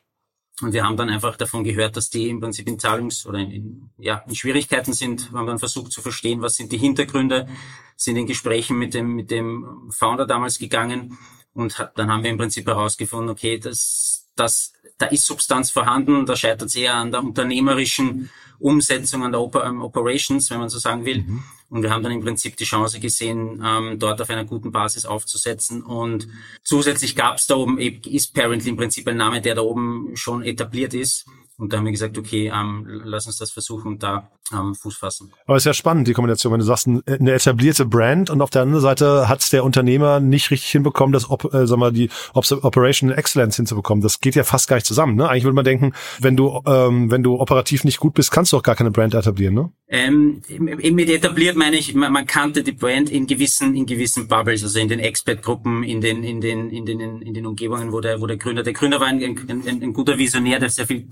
Und 0.60 0.72
wir 0.72 0.84
haben 0.84 0.96
dann 0.96 1.08
einfach 1.08 1.36
davon 1.36 1.64
gehört, 1.64 1.96
dass 1.96 2.10
die 2.10 2.28
im 2.28 2.40
Prinzip 2.40 2.68
in 2.68 2.78
Zahlungs- 2.78 3.26
oder 3.26 3.38
in, 3.38 3.90
ja, 3.98 4.22
in 4.28 4.34
Schwierigkeiten 4.34 4.92
sind. 4.92 5.32
Wir 5.32 5.38
haben 5.38 5.46
dann 5.46 5.58
versucht 5.58 5.92
zu 5.92 6.02
verstehen, 6.02 6.42
was 6.42 6.56
sind 6.56 6.70
die 6.72 6.78
Hintergründe, 6.78 7.48
sind 7.96 8.16
in 8.16 8.26
Gesprächen 8.26 8.78
mit 8.78 8.94
dem, 8.94 9.14
mit 9.14 9.30
dem 9.30 9.90
Founder 9.90 10.26
damals 10.26 10.58
gegangen. 10.58 11.18
Und 11.54 11.90
dann 11.96 12.10
haben 12.10 12.22
wir 12.22 12.30
im 12.30 12.38
Prinzip 12.38 12.66
herausgefunden, 12.66 13.30
okay, 13.30 13.58
das, 13.58 14.21
das, 14.36 14.72
da 14.98 15.06
ist 15.06 15.26
Substanz 15.26 15.70
vorhanden, 15.70 16.26
da 16.26 16.36
scheitert 16.36 16.68
es 16.68 16.76
eher 16.76 16.94
an 16.94 17.10
der 17.10 17.22
unternehmerischen 17.22 18.30
Umsetzung, 18.58 19.24
an 19.24 19.32
der 19.32 19.40
Oper 19.40 19.72
Operations, 19.82 20.50
wenn 20.50 20.58
man 20.58 20.68
so 20.68 20.78
sagen 20.78 21.04
will. 21.04 21.22
Mhm. 21.22 21.42
Und 21.68 21.82
wir 21.82 21.90
haben 21.90 22.02
dann 22.02 22.12
im 22.12 22.20
Prinzip 22.20 22.56
die 22.58 22.64
Chance 22.64 23.00
gesehen, 23.00 23.62
ähm, 23.64 23.98
dort 23.98 24.20
auf 24.20 24.28
einer 24.28 24.44
guten 24.44 24.72
Basis 24.72 25.06
aufzusetzen. 25.06 25.82
Und 25.82 26.28
zusätzlich 26.62 27.16
gab 27.16 27.38
es 27.38 27.46
da 27.46 27.54
oben, 27.54 27.78
ist 27.78 28.34
Parently 28.34 28.70
im 28.70 28.76
Prinzip 28.76 29.08
ein 29.08 29.16
Name, 29.16 29.40
der 29.40 29.54
da 29.54 29.62
oben 29.62 30.14
schon 30.14 30.42
etabliert 30.42 30.92
ist. 30.92 31.26
Und 31.62 31.72
da 31.72 31.76
haben 31.76 31.84
wir 31.84 31.92
gesagt, 31.92 32.18
okay, 32.18 32.50
ähm, 32.52 33.02
lass 33.04 33.26
uns 33.26 33.38
das 33.38 33.52
versuchen 33.52 33.92
und 33.92 34.02
da 34.02 34.28
ähm, 34.52 34.74
Fuß 34.74 34.96
fassen. 34.96 35.32
Aber 35.46 35.56
es 35.56 35.62
ist 35.62 35.66
ja 35.66 35.74
spannend, 35.74 36.08
die 36.08 36.12
Kombination, 36.12 36.52
wenn 36.52 36.58
du 36.58 36.66
sagst, 36.66 36.88
eine 36.88 37.32
etablierte 37.32 37.86
Brand 37.86 38.30
und 38.30 38.42
auf 38.42 38.50
der 38.50 38.62
anderen 38.62 38.82
Seite 38.82 39.28
hat 39.28 39.42
es 39.42 39.50
der 39.50 39.62
Unternehmer 39.62 40.18
nicht 40.18 40.50
richtig 40.50 40.70
hinbekommen, 40.70 41.12
das 41.12 41.30
Op 41.30 41.54
äh, 41.54 41.68
sag 41.68 41.78
mal, 41.78 41.92
die 41.92 42.10
Operational 42.34 43.16
Excellence 43.16 43.54
hinzubekommen. 43.54 44.02
Das 44.02 44.18
geht 44.18 44.34
ja 44.34 44.42
fast 44.42 44.66
gar 44.66 44.74
nicht 44.74 44.86
zusammen. 44.86 45.14
Ne? 45.14 45.28
Eigentlich 45.28 45.44
würde 45.44 45.54
man 45.54 45.64
denken, 45.64 45.92
wenn 46.18 46.36
du, 46.36 46.60
ähm, 46.66 47.12
wenn 47.12 47.22
du 47.22 47.38
operativ 47.38 47.84
nicht 47.84 48.00
gut 48.00 48.14
bist, 48.14 48.32
kannst 48.32 48.52
du 48.52 48.56
auch 48.56 48.64
gar 48.64 48.74
keine 48.74 48.90
Brand 48.90 49.14
etablieren. 49.14 49.54
Ne? 49.54 49.70
Ähm, 49.86 50.42
mit 50.58 51.10
etabliert 51.10 51.54
meine 51.54 51.76
ich, 51.76 51.94
man, 51.94 52.12
man 52.12 52.26
kannte 52.26 52.64
die 52.64 52.72
Brand 52.72 53.08
in 53.08 53.28
gewissen, 53.28 53.76
in 53.76 53.86
gewissen 53.86 54.26
Bubbles, 54.26 54.64
also 54.64 54.80
in 54.80 54.88
den 54.88 54.98
Expert-Gruppen, 54.98 55.84
in 55.84 56.00
den, 56.00 56.24
in 56.24 56.40
den, 56.40 56.70
in 56.70 56.86
den, 56.86 57.22
in 57.22 57.34
den 57.34 57.46
Umgebungen, 57.46 57.92
wo 57.92 58.00
der, 58.00 58.20
wo 58.20 58.26
der 58.26 58.36
Gründer, 58.36 58.64
der 58.64 58.72
Gründer 58.72 58.98
war 58.98 59.06
ein, 59.06 59.22
ein, 59.22 59.62
ein, 59.64 59.80
ein 59.80 59.92
guter 59.92 60.18
Visionär, 60.18 60.58
der 60.58 60.68
sehr 60.68 60.88
viel 60.88 61.06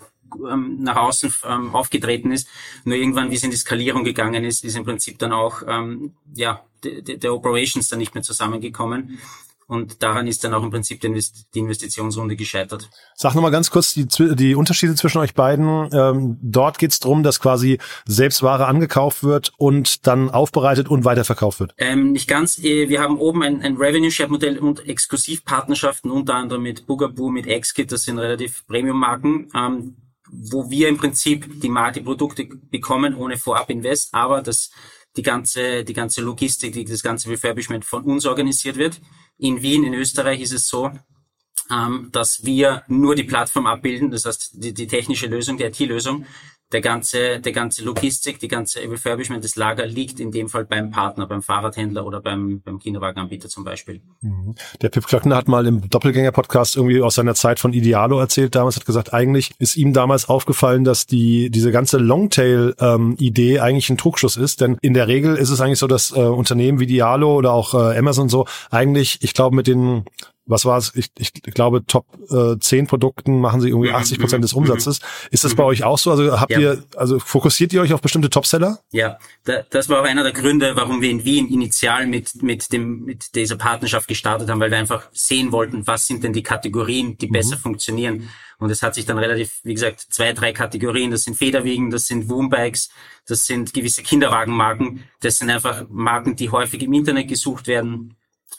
ähm, 0.51 0.79
nach 0.81 0.97
außen 0.97 1.33
ähm, 1.49 1.75
aufgetreten 1.75 2.33
ist. 2.33 2.49
Nur 2.85 2.97
irgendwann, 2.97 3.31
wie 3.31 3.37
es 3.37 3.45
in 3.45 3.51
die 3.51 3.57
Skalierung 3.57 4.05
gegangen 4.05 4.45
ist, 4.45 4.65
ist 4.65 4.77
im 4.77 4.85
Prinzip 4.85 5.19
dann 5.19 5.33
auch 5.33 5.63
ähm, 5.67 6.15
ja 6.35 6.65
der 6.83 7.35
Operations 7.35 7.89
dann 7.89 7.99
nicht 7.99 8.15
mehr 8.15 8.23
zusammengekommen. 8.23 9.19
Und 9.71 10.03
daran 10.03 10.27
ist 10.27 10.43
dann 10.43 10.53
auch 10.53 10.65
im 10.65 10.73
Prinzip 10.73 11.01
die 11.01 11.59
Investitionsrunde 11.61 12.35
gescheitert. 12.35 12.91
Sag 13.15 13.37
nochmal 13.37 13.53
ganz 13.53 13.71
kurz 13.71 13.95
die, 13.95 14.05
die 14.35 14.57
Unterschiede 14.57 14.97
zwischen 14.97 15.19
euch 15.19 15.33
beiden. 15.33 15.89
Ähm, 15.93 16.39
dort 16.43 16.81
geht 16.81 16.91
es 16.91 16.99
darum, 16.99 17.23
dass 17.23 17.39
quasi 17.39 17.79
Selbstware 18.05 18.67
angekauft 18.67 19.23
wird 19.23 19.53
und 19.59 20.09
dann 20.09 20.29
aufbereitet 20.29 20.89
und 20.89 21.05
weiterverkauft 21.05 21.61
wird. 21.61 21.73
Ähm, 21.79 22.11
nicht 22.11 22.27
ganz. 22.27 22.59
Äh, 22.59 22.89
wir 22.89 23.01
haben 23.01 23.17
oben 23.17 23.45
ein, 23.45 23.63
ein 23.63 23.77
Revenue 23.77 24.11
Share 24.11 24.29
Modell 24.29 24.59
und 24.59 24.89
Exklusivpartnerschaften, 24.89 26.11
unter 26.11 26.35
anderem 26.35 26.65
mit 26.65 26.89
Bugaboo, 26.89 27.31
mit 27.31 27.47
Xkit. 27.47 27.93
Das 27.93 28.03
sind 28.03 28.19
relativ 28.19 28.67
Premium-Marken. 28.67 29.53
Ähm, 29.55 29.97
wo 30.33 30.71
wir 30.71 30.89
im 30.89 30.97
Prinzip 30.97 31.61
die, 31.61 31.73
die 31.95 32.01
Produkte 32.01 32.47
bekommen 32.71 33.15
ohne 33.15 33.37
Vorab-Invest, 33.37 34.15
aber 34.15 34.43
dass 34.43 34.71
die 35.17 35.23
ganze, 35.23 35.85
die 35.85 35.93
ganze 35.93 36.23
Logistik, 36.23 36.73
die, 36.73 36.85
das 36.85 37.03
ganze 37.03 37.29
Refurbishment 37.31 37.85
von 37.85 38.05
uns 38.05 38.27
organisiert 38.27 38.77
wird. 38.77 39.01
In 39.39 39.63
Wien, 39.63 39.85
in 39.85 39.95
Österreich 39.95 40.41
ist 40.41 40.53
es 40.53 40.69
so, 40.69 40.91
ähm, 41.71 42.09
dass 42.13 42.45
wir 42.45 42.85
nur 42.89 43.15
die 43.15 43.25
Plattform 43.25 43.67
abbilden, 43.67 44.11
das 44.11 44.25
heißt 44.25 44.51
die, 44.55 44.73
die 44.73 44.87
technische 44.87 45.27
Lösung, 45.27 45.57
die 45.57 45.65
IT-Lösung. 45.65 46.27
Der 46.73 46.81
ganze, 46.81 47.41
der 47.41 47.53
ganze 47.53 47.85
Logistik, 47.85 48.39
die 48.39 48.49
ganze 48.49 48.81
Refurbishment 48.81 49.43
des 49.43 49.57
Lager 49.57 49.87
liegt 49.87 50.21
in 50.21 50.31
dem 50.31 50.49
Fall 50.49 50.65
beim 50.65 50.91
Partner, 50.91 51.27
beim 51.27 51.43
Fahrradhändler 51.43 52.07
oder 52.07 52.21
beim, 52.21 52.61
beim 52.61 52.79
Kinderwagenanbieter 52.79 53.49
zum 53.49 53.65
Beispiel. 53.65 54.01
Mhm. 54.21 54.55
Der 54.81 54.89
Pip 54.89 55.07
Klöckner 55.07 55.37
hat 55.37 55.49
mal 55.49 55.67
im 55.67 55.89
Doppelgänger-Podcast 55.89 56.77
irgendwie 56.77 57.03
aus 57.03 57.17
seiner 57.17 57.35
Zeit 57.35 57.59
von 57.59 57.73
Idealo 57.73 58.21
erzählt 58.21 58.55
damals, 58.55 58.77
hat 58.77 58.87
gesagt, 58.87 59.13
eigentlich 59.13 59.53
ist 59.59 59.77
ihm 59.77 59.93
damals 59.93 60.29
aufgefallen, 60.29 60.85
dass 60.85 61.07
die, 61.07 61.51
diese 61.51 61.73
ganze 61.73 61.99
Longtail-Idee 61.99 63.57
ähm, 63.57 63.63
eigentlich 63.63 63.91
ein 63.91 63.99
Trugschluss 63.99 64.37
ist, 64.37 64.61
denn 64.61 64.79
in 64.81 64.95
der 64.95 65.09
Regel 65.09 65.37
ist 65.37 65.51
es 65.51 65.61
eigentlich 65.61 65.79
so, 65.81 65.89
dass 65.89 66.13
äh, 66.13 66.21
Unternehmen 66.21 66.79
wie 66.79 66.87
Dialo 66.87 67.35
oder 67.35 67.53
auch 67.53 67.75
äh, 67.75 67.99
Amazon 67.99 68.29
so 68.29 68.47
eigentlich, 68.71 69.19
ich 69.23 69.35
glaube, 69.35 69.57
mit 69.57 69.67
den 69.67 70.05
was 70.51 70.65
war 70.65 70.79
es? 70.79 70.93
Ich, 70.95 71.11
ich 71.17 71.33
glaube, 71.33 71.87
Top 71.87 72.07
äh, 72.31 72.59
10 72.59 72.87
Produkten 72.87 73.41
machen 73.41 73.61
sie 73.61 73.69
irgendwie 73.69 73.93
80 73.93 74.19
mhm, 74.19 74.23
Prozent 74.23 74.45
des 74.45 74.53
mhm, 74.53 74.59
Umsatzes. 74.59 75.01
Ist 75.31 75.45
das 75.45 75.55
bei 75.55 75.63
mhm. 75.63 75.69
euch 75.69 75.85
auch 75.85 75.99
so? 75.99 76.11
Also 76.11 76.41
habt 76.41 76.51
ja. 76.51 76.59
ihr, 76.59 76.85
also 76.97 77.19
fokussiert 77.19 77.73
ihr 77.73 77.81
euch 77.81 77.93
auf 77.93 78.01
bestimmte 78.01 78.31
Topseller? 78.31 78.81
Ja, 78.91 79.19
da, 79.45 79.63
das 79.71 79.89
war 79.89 80.01
auch 80.01 80.05
einer 80.05 80.23
der 80.23 80.33
Gründe, 80.33 80.73
warum 80.75 81.01
wir 81.01 81.11
in 81.11 81.25
Wien 81.25 81.49
initial 81.49 82.07
mit, 82.07 82.43
mit 82.43 82.73
dem, 82.73 83.05
mit 83.05 83.35
dieser 83.35 83.57
Partnerschaft 83.57 84.09
gestartet 84.09 84.51
haben, 84.51 84.61
weil 84.61 84.71
wir 84.71 84.79
einfach 84.79 85.09
sehen 85.13 85.53
wollten, 85.53 85.87
was 85.87 86.07
sind 86.07 86.25
denn 86.25 86.33
die 86.33 86.43
Kategorien, 86.43 87.17
die 87.17 87.29
besser 87.29 87.57
mhm. 87.57 87.61
funktionieren. 87.61 88.29
Und 88.59 88.71
es 88.71 88.83
hat 88.83 88.95
sich 88.95 89.07
dann 89.07 89.19
relativ, 89.19 89.61
wie 89.63 89.73
gesagt, 89.73 90.01
zwei, 90.11 90.35
drei 90.35 90.53
Kategorien. 90.53 91.11
Das 91.11 91.23
sind 91.23 91.37
Federwiegen, 91.37 91.91
das 91.91 92.07
sind 92.07 92.29
Woombikes, 92.29 92.91
das 93.27 93.47
sind 93.47 93.73
gewisse 93.73 94.03
Kinderwagenmarken. 94.03 95.05
Das 95.21 95.39
sind 95.39 95.49
einfach 95.49 95.87
Marken, 95.89 96.37
die 96.37 96.51
häufig 96.51 96.83
im 96.83 96.93
Internet 96.93 97.29
gesucht 97.29 97.67
werden 97.67 98.17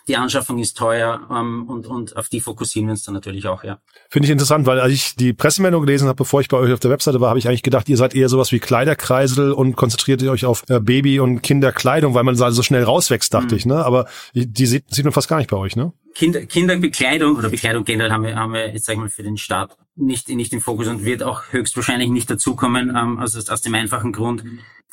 die 0.08 0.17
Anschaffung 0.17 0.60
ist 0.60 0.77
teuer 0.77 1.22
ähm, 1.31 1.67
und, 1.70 1.88
und 1.88 2.17
auf 2.17 2.29
die 2.29 2.41
fokussieren 2.41 2.88
wir 2.88 2.91
uns 2.91 3.03
dann 3.03 3.13
natürlich 3.13 3.48
auch, 3.48 3.63
ja. 3.63 3.79
Finde 4.10 4.25
ich 4.25 4.31
interessant, 4.31 4.65
weil 4.65 4.79
als 4.79 4.93
ich 4.93 5.15
die 5.15 5.34
Pressemeldung 5.34 5.86
gelesen 5.86 6.08
habe, 6.08 6.17
bevor 6.17 6.41
ich 6.41 6.48
bei 6.48 6.58
euch 6.58 6.74
auf 6.74 6.79
der 6.79 6.91
Webseite 6.91 7.22
war, 7.22 7.29
habe 7.29 7.39
ich 7.39 7.48
eigentlich 7.48 7.63
gedacht, 7.63 7.89
ihr 7.89 7.98
seid 7.98 8.15
eher 8.15 8.29
sowas 8.29 8.51
wie 8.51 8.60
Kleiderkreisel 8.60 9.51
und 9.51 9.75
konzentriert 9.75 10.24
euch 10.24 10.46
auf 10.46 10.63
äh, 10.70 10.79
Baby- 10.79 11.20
und 11.20 11.41
Kinderkleidung, 11.41 12.13
weil 12.13 12.24
man 12.24 12.36
so 12.36 12.63
schnell 12.63 12.84
rauswächst, 12.84 13.34
dachte 13.34 13.53
mhm. 13.53 13.58
ich, 13.58 13.65
ne? 13.65 13.86
Aber 13.86 14.08
die 14.34 14.65
sieht, 14.65 14.93
sieht 14.93 15.05
man 15.05 15.13
fast 15.13 15.27
gar 15.27 15.38
nicht 15.38 15.50
bei 15.50 15.58
euch, 15.58 15.75
ne? 15.75 15.93
Kinder, 16.13 16.46
Kinderbekleidung 16.46 17.38
oder 17.38 17.50
Bekleidung 17.50 17.84
generell 17.84 18.12
haben 18.12 18.24
wir, 18.24 18.36
haben 18.36 18.53
wir 18.53 18.74
jetzt 18.74 18.86
sag 18.86 18.93
ich 18.93 19.00
mal 19.00 19.10
für 19.10 19.24
den 19.24 19.38
Start 19.38 19.77
nicht, 20.01 20.29
nicht 20.29 20.53
im 20.53 20.62
Fokus 20.62 20.88
und 20.88 21.05
wird 21.05 21.24
auch 21.24 21.43
höchstwahrscheinlich 21.51 22.10
nicht 22.10 22.29
dazukommen, 22.29 22.96
ähm, 22.96 23.20
also 23.20 23.39
aus 23.51 23.62
dem 23.62 23.75
einfachen 23.75 24.12
Grund, 24.12 24.43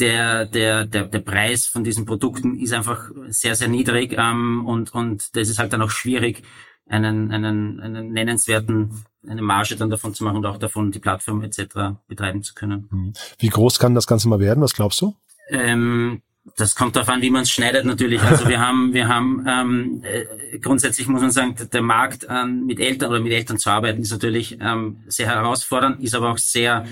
der, 0.00 0.46
der, 0.46 0.84
der, 0.84 1.06
der 1.06 1.18
Preis 1.18 1.66
von 1.66 1.82
diesen 1.82 2.06
Produkten 2.06 2.58
ist 2.58 2.72
einfach 2.72 3.10
sehr, 3.28 3.56
sehr 3.56 3.68
niedrig 3.68 4.14
ähm, 4.16 4.64
und, 4.66 4.94
und 4.94 5.34
das 5.36 5.48
ist 5.48 5.58
halt 5.58 5.72
dann 5.72 5.82
auch 5.82 5.90
schwierig, 5.90 6.42
einen, 6.88 7.32
einen, 7.32 7.80
einen 7.80 8.12
nennenswerten, 8.12 9.04
eine 9.26 9.42
Marge 9.42 9.76
dann 9.76 9.90
davon 9.90 10.14
zu 10.14 10.24
machen 10.24 10.38
und 10.38 10.46
auch 10.46 10.58
davon 10.58 10.90
die 10.90 11.00
Plattform 11.00 11.42
etc. 11.42 11.98
betreiben 12.06 12.42
zu 12.42 12.54
können. 12.54 12.88
Mhm. 12.90 13.12
Wie 13.38 13.48
groß 13.48 13.78
kann 13.78 13.94
das 13.94 14.06
Ganze 14.06 14.28
mal 14.28 14.40
werden? 14.40 14.62
Was 14.62 14.74
glaubst 14.74 15.00
du? 15.00 15.14
Ähm, 15.50 16.22
das 16.56 16.74
kommt 16.74 16.96
darauf 16.96 17.08
an, 17.08 17.22
wie 17.22 17.30
man 17.30 17.42
es 17.42 17.50
schneidet 17.50 17.84
natürlich. 17.84 18.22
Also 18.22 18.48
wir 18.48 18.60
haben, 18.60 18.92
wir 18.92 19.08
haben 19.08 19.44
ähm, 19.46 20.04
äh, 20.04 20.58
grundsätzlich 20.58 21.08
muss 21.08 21.20
man 21.20 21.30
sagen, 21.30 21.56
der 21.72 21.82
Markt 21.82 22.26
ähm, 22.28 22.66
mit 22.66 22.80
Eltern 22.80 23.10
oder 23.10 23.20
mit 23.20 23.32
Eltern 23.32 23.58
zu 23.58 23.70
arbeiten 23.70 24.02
ist 24.02 24.12
natürlich 24.12 24.58
ähm, 24.60 25.02
sehr 25.06 25.26
herausfordernd, 25.26 26.02
ist 26.02 26.14
aber 26.14 26.30
auch 26.30 26.38
sehr 26.38 26.86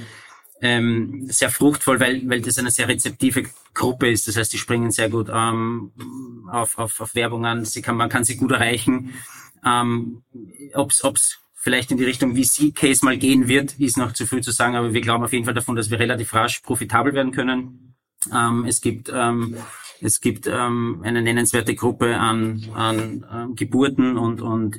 ähm, 0.62 1.26
sehr 1.28 1.50
fruchtvoll, 1.50 2.00
weil 2.00 2.22
weil 2.28 2.40
das 2.40 2.58
eine 2.58 2.70
sehr 2.70 2.88
rezeptive 2.88 3.44
Gruppe 3.74 4.10
ist. 4.10 4.26
Das 4.26 4.36
heißt, 4.36 4.52
die 4.52 4.58
springen 4.58 4.90
sehr 4.90 5.10
gut 5.10 5.28
ähm, 5.32 5.92
auf, 6.50 6.78
auf, 6.78 7.00
auf 7.00 7.14
Werbung 7.14 7.44
an. 7.44 7.64
Sie 7.64 7.82
kann, 7.82 7.96
man 7.96 8.08
kann 8.08 8.24
sie 8.24 8.36
gut 8.36 8.52
erreichen. 8.52 9.12
Ähm, 9.64 10.22
ob's, 10.74 11.04
ob's 11.04 11.38
vielleicht 11.54 11.90
in 11.90 11.98
die 11.98 12.04
Richtung 12.04 12.36
VC-Case 12.36 13.04
mal 13.04 13.18
gehen 13.18 13.48
wird, 13.48 13.78
ist 13.80 13.98
noch 13.98 14.12
zu 14.12 14.24
früh 14.24 14.40
zu 14.40 14.52
sagen, 14.52 14.76
aber 14.76 14.94
wir 14.94 15.00
glauben 15.00 15.24
auf 15.24 15.32
jeden 15.32 15.44
Fall 15.44 15.54
davon, 15.54 15.74
dass 15.74 15.90
wir 15.90 15.98
relativ 15.98 16.32
rasch 16.32 16.60
profitabel 16.60 17.12
werden 17.12 17.32
können. 17.32 17.85
Ähm, 18.32 18.64
es 18.66 18.80
gibt 18.80 19.10
ähm, 19.14 19.56
es 20.00 20.20
gibt 20.20 20.46
ähm, 20.46 21.00
eine 21.02 21.22
nennenswerte 21.22 21.74
Gruppe 21.74 22.16
an, 22.16 22.66
an 22.74 23.26
ähm, 23.32 23.54
Geburten 23.54 24.18
und 24.18 24.40
und 24.42 24.76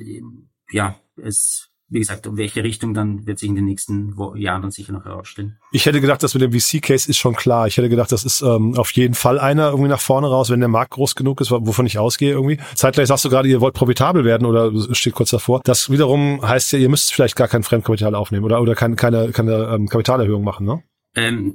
ja 0.70 0.96
es 1.16 1.68
wie 1.90 2.00
gesagt, 2.00 2.26
um 2.26 2.36
welche 2.36 2.62
Richtung 2.62 2.92
dann 2.92 3.26
wird 3.26 3.38
sich 3.38 3.48
in 3.48 3.54
den 3.54 3.64
nächsten 3.64 4.14
Jahren 4.36 4.60
dann 4.60 4.70
sicher 4.70 4.92
noch 4.92 5.06
herausstellen. 5.06 5.58
Ich 5.72 5.86
hätte 5.86 6.00
gedacht, 6.00 6.22
dass 6.22 6.34
mit 6.34 6.42
dem 6.42 6.52
VC-Case 6.52 7.08
ist 7.08 7.16
schon 7.16 7.34
klar. 7.34 7.66
Ich 7.66 7.78
hätte 7.78 7.88
gedacht, 7.88 8.12
das 8.12 8.24
ist 8.24 8.42
ähm, 8.42 8.76
auf 8.76 8.90
jeden 8.92 9.14
Fall 9.14 9.38
einer 9.38 9.70
irgendwie 9.70 9.88
nach 9.88 10.00
vorne 10.00 10.28
raus, 10.28 10.50
wenn 10.50 10.60
der 10.60 10.68
Markt 10.68 10.92
groß 10.92 11.14
genug 11.14 11.40
ist, 11.40 11.50
wovon 11.50 11.86
ich 11.86 11.98
ausgehe 11.98 12.32
irgendwie. 12.32 12.58
Zeitgleich 12.74 13.08
sagst 13.08 13.24
du 13.24 13.30
gerade, 13.30 13.48
ihr 13.48 13.62
wollt 13.62 13.74
profitabel 13.74 14.24
werden 14.24 14.46
oder 14.46 14.70
steht 14.94 15.14
kurz 15.14 15.30
davor. 15.30 15.62
Das 15.64 15.90
wiederum 15.90 16.46
heißt 16.46 16.72
ja, 16.72 16.78
ihr 16.78 16.90
müsst 16.90 17.12
vielleicht 17.12 17.36
gar 17.36 17.48
kein 17.48 17.62
Fremdkapital 17.62 18.14
aufnehmen 18.14 18.44
oder 18.44 18.60
oder 18.60 18.74
keine 18.74 18.96
keine, 18.96 19.32
keine 19.32 19.70
ähm, 19.72 19.88
Kapitalerhöhung 19.88 20.44
machen, 20.44 20.66
ne? 20.66 20.82
Ähm, 21.14 21.54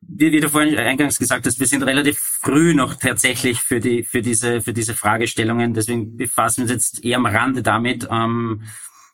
wie, 0.00 0.32
wie 0.32 0.40
du 0.40 0.48
vorhin 0.48 0.76
eingangs 0.76 1.18
gesagt 1.18 1.46
hast, 1.46 1.58
wir 1.58 1.66
sind 1.66 1.82
relativ 1.82 2.18
früh 2.18 2.74
noch 2.74 2.94
tatsächlich 2.94 3.60
für 3.60 3.80
die 3.80 4.04
für 4.04 4.22
diese 4.22 4.60
für 4.60 4.72
diese 4.72 4.94
Fragestellungen. 4.94 5.74
Deswegen 5.74 6.16
befassen 6.16 6.58
wir 6.58 6.62
uns 6.64 6.72
jetzt 6.72 7.04
eher 7.04 7.16
am 7.16 7.26
Rande 7.26 7.62
damit. 7.62 8.08
Ähm, 8.10 8.62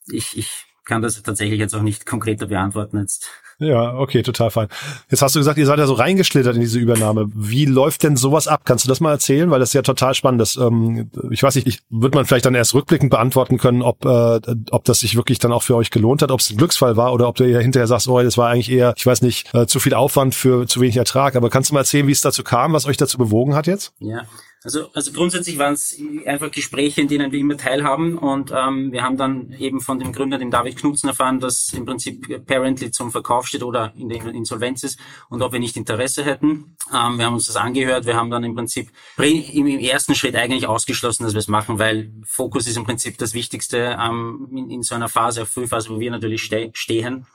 ich, 0.09 0.37
ich 0.37 0.67
kann 0.85 1.03
das 1.03 1.21
tatsächlich 1.23 1.61
jetzt 1.61 1.75
auch 1.75 1.83
nicht 1.83 2.07
konkreter 2.07 2.47
beantworten 2.47 2.99
jetzt. 2.99 3.29
Ja, 3.59 3.95
okay, 3.95 4.23
total 4.23 4.51
fein. 4.51 4.69
Jetzt 5.09 5.23
hast 5.23 5.37
du 5.37 5.41
gesagt, 5.41 5.57
ihr 5.59 5.67
seid 5.67 5.79
ja 5.79 5.87
so 5.87 5.93
reingeschlittert 5.95 6.57
in 6.57 6.61
diese 6.61 6.79
Übernahme. 6.79 7.27
Wie 7.33 7.65
läuft 7.65 8.03
denn 8.03 8.17
sowas 8.17 8.49
ab? 8.49 8.63
Kannst 8.65 8.85
du 8.85 8.89
das 8.89 9.01
mal 9.01 9.13
erzählen? 9.13 9.51
Weil 9.51 9.61
das 9.61 9.71
ist 9.71 9.75
ja 9.75 9.83
total 9.83 10.15
spannend. 10.15 10.41
Das, 10.41 10.57
ähm, 10.57 11.11
ich 11.31 11.43
weiß 11.43 11.55
nicht, 11.55 11.69
ich, 11.69 11.81
wird 11.89 12.15
man 12.15 12.25
vielleicht 12.25 12.45
dann 12.45 12.57
erst 12.57 12.75
rückblickend 12.75 13.11
beantworten 13.11 13.59
können, 13.59 13.83
ob, 13.83 14.05
äh, 14.05 14.41
ob 14.71 14.85
das 14.85 15.01
sich 15.01 15.17
wirklich 15.17 15.39
dann 15.39 15.53
auch 15.53 15.63
für 15.63 15.77
euch 15.77 15.91
gelohnt 15.91 16.23
hat, 16.23 16.33
ob 16.33 16.41
es 16.41 16.51
ein 16.51 16.57
Glücksfall 16.57 16.97
war 16.97 17.13
oder 17.13 17.29
ob 17.29 17.37
du 17.37 17.45
hinterher 17.45 17.87
sagst, 17.87 18.09
oh, 18.09 18.21
das 18.21 18.37
war 18.37 18.51
eigentlich 18.51 18.71
eher, 18.71 18.95
ich 18.97 19.07
weiß 19.07 19.23
nicht, 19.23 19.55
äh, 19.55 19.67
zu 19.67 19.79
viel 19.79 19.95
Aufwand 19.95 20.35
für 20.35 20.67
zu 20.67 20.81
wenig 20.81 20.97
Ertrag. 20.97 21.37
Aber 21.37 21.49
kannst 21.49 21.71
du 21.71 21.75
mal 21.75 21.81
erzählen, 21.81 22.09
wie 22.09 22.13
es 22.13 22.21
dazu 22.21 22.43
kam, 22.43 22.73
was 22.73 22.87
euch 22.87 22.97
dazu 22.97 23.19
bewogen 23.19 23.55
hat 23.55 23.69
jetzt? 23.69 23.93
Ja, 24.01 24.23
also, 24.65 24.91
also 24.95 25.13
grundsätzlich 25.13 25.59
waren 25.59 25.75
es 25.75 25.99
einfach 26.25 26.51
Gespräche, 26.51 27.01
in 27.01 27.09
denen 27.09 27.33
wir 27.33 27.41
immer 27.41 27.57
teilhaben 27.57 28.17
und 28.17 28.53
ähm, 28.55 28.93
wir 28.93 29.03
haben 29.03 29.17
dann 29.17 29.53
eben 29.59 29.81
von 29.81 29.99
dem 29.99 30.13
Gründer, 30.13 30.39
dem 30.39 30.51
David 30.51 30.77
Knutzen, 30.77 31.09
erfahren, 31.09 31.41
dass 31.41 31.73
im 31.73 31.85
Prinzip 31.85 32.47
Parently 32.47 32.91
zum 32.91 33.11
Verkauf 33.11 33.49
steht 33.49 33.63
oder 33.63 33.93
in 33.97 34.09
der 34.09 34.25
Insolvenz 34.27 34.85
ist 34.85 34.99
und 35.29 35.43
ob 35.43 35.53
wir 35.53 35.61
nicht 35.61 35.77
Interesse 35.77 36.25
hätten. 36.25 36.77
Ähm, 36.95 37.19
wir 37.19 37.27
haben 37.27 37.35
uns 37.35 37.47
das 37.47 37.57
angehört, 37.57 38.07
wir 38.07 38.17
haben 38.17 38.31
dann 38.31 38.45
im 38.45 38.55
Prinzip 38.55 38.91
im, 39.19 39.67
im 39.67 39.79
ersten 39.81 40.15
Schritt 40.15 40.37
eigentlich 40.37 40.67
ausgeschlossen, 40.67 41.25
dass 41.25 41.35
wir 41.35 41.41
es 41.41 41.49
machen, 41.49 41.79
weil 41.79 42.13
Fokus 42.25 42.67
ist 42.67 42.77
im 42.77 42.85
Prinzip 42.85 43.19
das 43.19 43.35
Wichtigste 43.35 43.97
ähm, 44.01 44.49
in, 44.53 44.71
in 44.71 44.83
so 44.83 44.95
einer 44.95 45.09
Phase, 45.09 45.45
Frühphase, 45.45 45.91
wo 45.91 45.99
wir 45.99 46.11
natürlich 46.11 46.43
ste 46.43 46.71
stehen. 46.75 47.27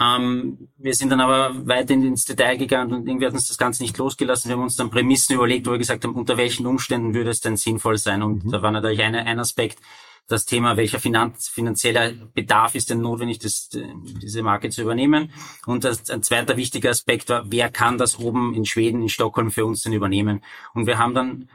Ähm, 0.00 0.68
wir 0.78 0.94
sind 0.94 1.10
dann 1.10 1.20
aber 1.20 1.66
weiterhin 1.66 2.06
ins 2.06 2.24
Detail 2.24 2.56
gegangen 2.56 2.94
und 2.94 3.06
irgendwie 3.06 3.26
hat 3.26 3.34
uns 3.34 3.48
das 3.48 3.58
Ganze 3.58 3.82
nicht 3.82 3.98
losgelassen. 3.98 4.48
Wir 4.48 4.56
haben 4.56 4.62
uns 4.62 4.76
dann 4.76 4.90
Prämissen 4.90 5.36
überlegt, 5.36 5.66
wo 5.66 5.72
wir 5.72 5.78
gesagt 5.78 6.04
haben, 6.04 6.14
unter 6.14 6.38
welchen 6.38 6.66
Umständen 6.66 7.12
würde 7.12 7.30
es 7.30 7.40
denn 7.40 7.56
sinnvoll 7.56 7.98
sein. 7.98 8.22
Und 8.22 8.44
mhm. 8.44 8.50
da 8.50 8.62
war 8.62 8.70
natürlich 8.70 9.02
eine, 9.02 9.26
ein 9.26 9.38
Aspekt, 9.38 9.78
das 10.26 10.46
Thema, 10.46 10.76
welcher 10.76 11.00
Finanz, 11.00 11.48
finanzieller 11.48 12.12
Bedarf 12.12 12.76
ist 12.76 12.88
denn 12.88 13.00
notwendig, 13.00 13.40
das, 13.40 13.68
diese 13.72 14.42
Marke 14.42 14.70
zu 14.70 14.82
übernehmen. 14.82 15.32
Und 15.66 15.84
das, 15.84 16.08
ein 16.08 16.22
zweiter 16.22 16.56
wichtiger 16.56 16.90
Aspekt 16.90 17.28
war, 17.28 17.50
wer 17.50 17.68
kann 17.68 17.98
das 17.98 18.18
oben 18.18 18.54
in 18.54 18.64
Schweden, 18.64 19.02
in 19.02 19.08
Stockholm 19.08 19.50
für 19.50 19.66
uns 19.66 19.82
denn 19.82 19.92
übernehmen? 19.92 20.42
Und 20.72 20.86
wir 20.86 20.98
haben 20.98 21.14
dann 21.14 21.48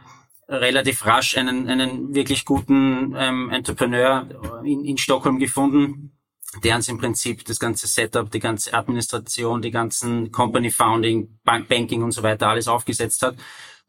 relativ 0.50 1.06
rasch 1.06 1.38
einen, 1.38 1.70
einen 1.70 2.14
wirklich 2.14 2.46
guten 2.46 3.16
ähm, 3.18 3.50
Entrepreneur 3.50 4.28
in, 4.64 4.84
in 4.84 4.98
Stockholm 4.98 5.40
gefunden, 5.40 6.12
der 6.64 6.76
uns 6.76 6.88
im 6.88 6.98
Prinzip 6.98 7.46
das 7.46 7.60
ganze 7.60 7.88
Setup, 7.88 8.30
die 8.32 8.40
ganze 8.40 8.74
Administration, 8.74 9.62
die 9.62 9.72
ganzen 9.72 10.32
Company 10.32 10.72
Founding, 10.72 11.40
Bank 11.44 11.68
Banking 11.68 12.04
und 12.04 12.12
so 12.12 12.24
weiter 12.24 12.50
alles 12.50 12.68
aufgesetzt 12.68 13.22
hat. 13.22 13.36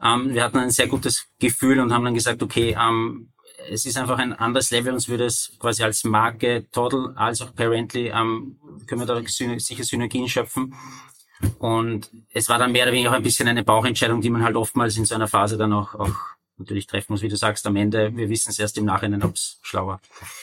Ähm, 0.03 0.35
wir 0.35 0.43
hatten 0.43 0.59
ein 0.59 0.71
sehr 0.71 0.89
gutes 0.89 1.27
Gefühl 1.39 1.81
und 1.81 1.93
haben 1.93 2.05
dann 2.05 2.15
gesagt, 2.15 2.43
okay, 2.43 2.77
ähm, 2.79 3.33
es 3.71 3.87
ist 3.87 3.97
einfach 3.97 4.19
ein 4.19 4.33
anderes 4.33 4.71
Level, 4.71 4.93
uns 4.93 5.09
würde 5.09 5.25
es 5.25 5.53
quasi 5.59 5.83
als 5.83 6.05
Marke 6.05 6.67
Total 6.71 7.13
als 7.17 7.43
auch 7.43 7.55
Parently, 7.55 8.09
ähm, 8.09 8.59
können 8.87 9.01
wir 9.01 9.07
da 9.07 9.21
sicher 9.27 9.85
Synergien 9.85 10.29
schöpfen. 10.29 10.75
Und 11.59 12.11
es 12.33 12.49
war 12.49 12.59
dann 12.59 12.73
mehr 12.73 12.85
oder 12.85 12.93
weniger 12.93 13.11
auch 13.11 13.15
ein 13.15 13.23
bisschen 13.23 13.49
eine 13.49 13.63
Bauchentscheidung, 13.63 14.21
die 14.21 14.31
man 14.31 14.43
halt 14.43 14.57
oftmals 14.57 14.97
in 14.97 15.05
so 15.05 15.15
einer 15.15 15.29
Phase 15.29 15.59
dann 15.59 15.73
auch, 15.73 15.95
auch 15.95 16.15
natürlich 16.59 16.87
treffen 16.87 17.13
muss, 17.13 17.23
wie 17.23 17.29
du 17.29 17.37
sagst, 17.37 17.67
am 17.67 17.77
Ende, 17.77 18.17
wir 18.17 18.29
wissen 18.29 18.51
es 18.51 18.59
erst 18.59 18.79
im 18.79 18.85
Nachhinein, 18.85 19.23
ob 19.23 19.35
es 19.35 19.59
schlauer. 19.63 20.01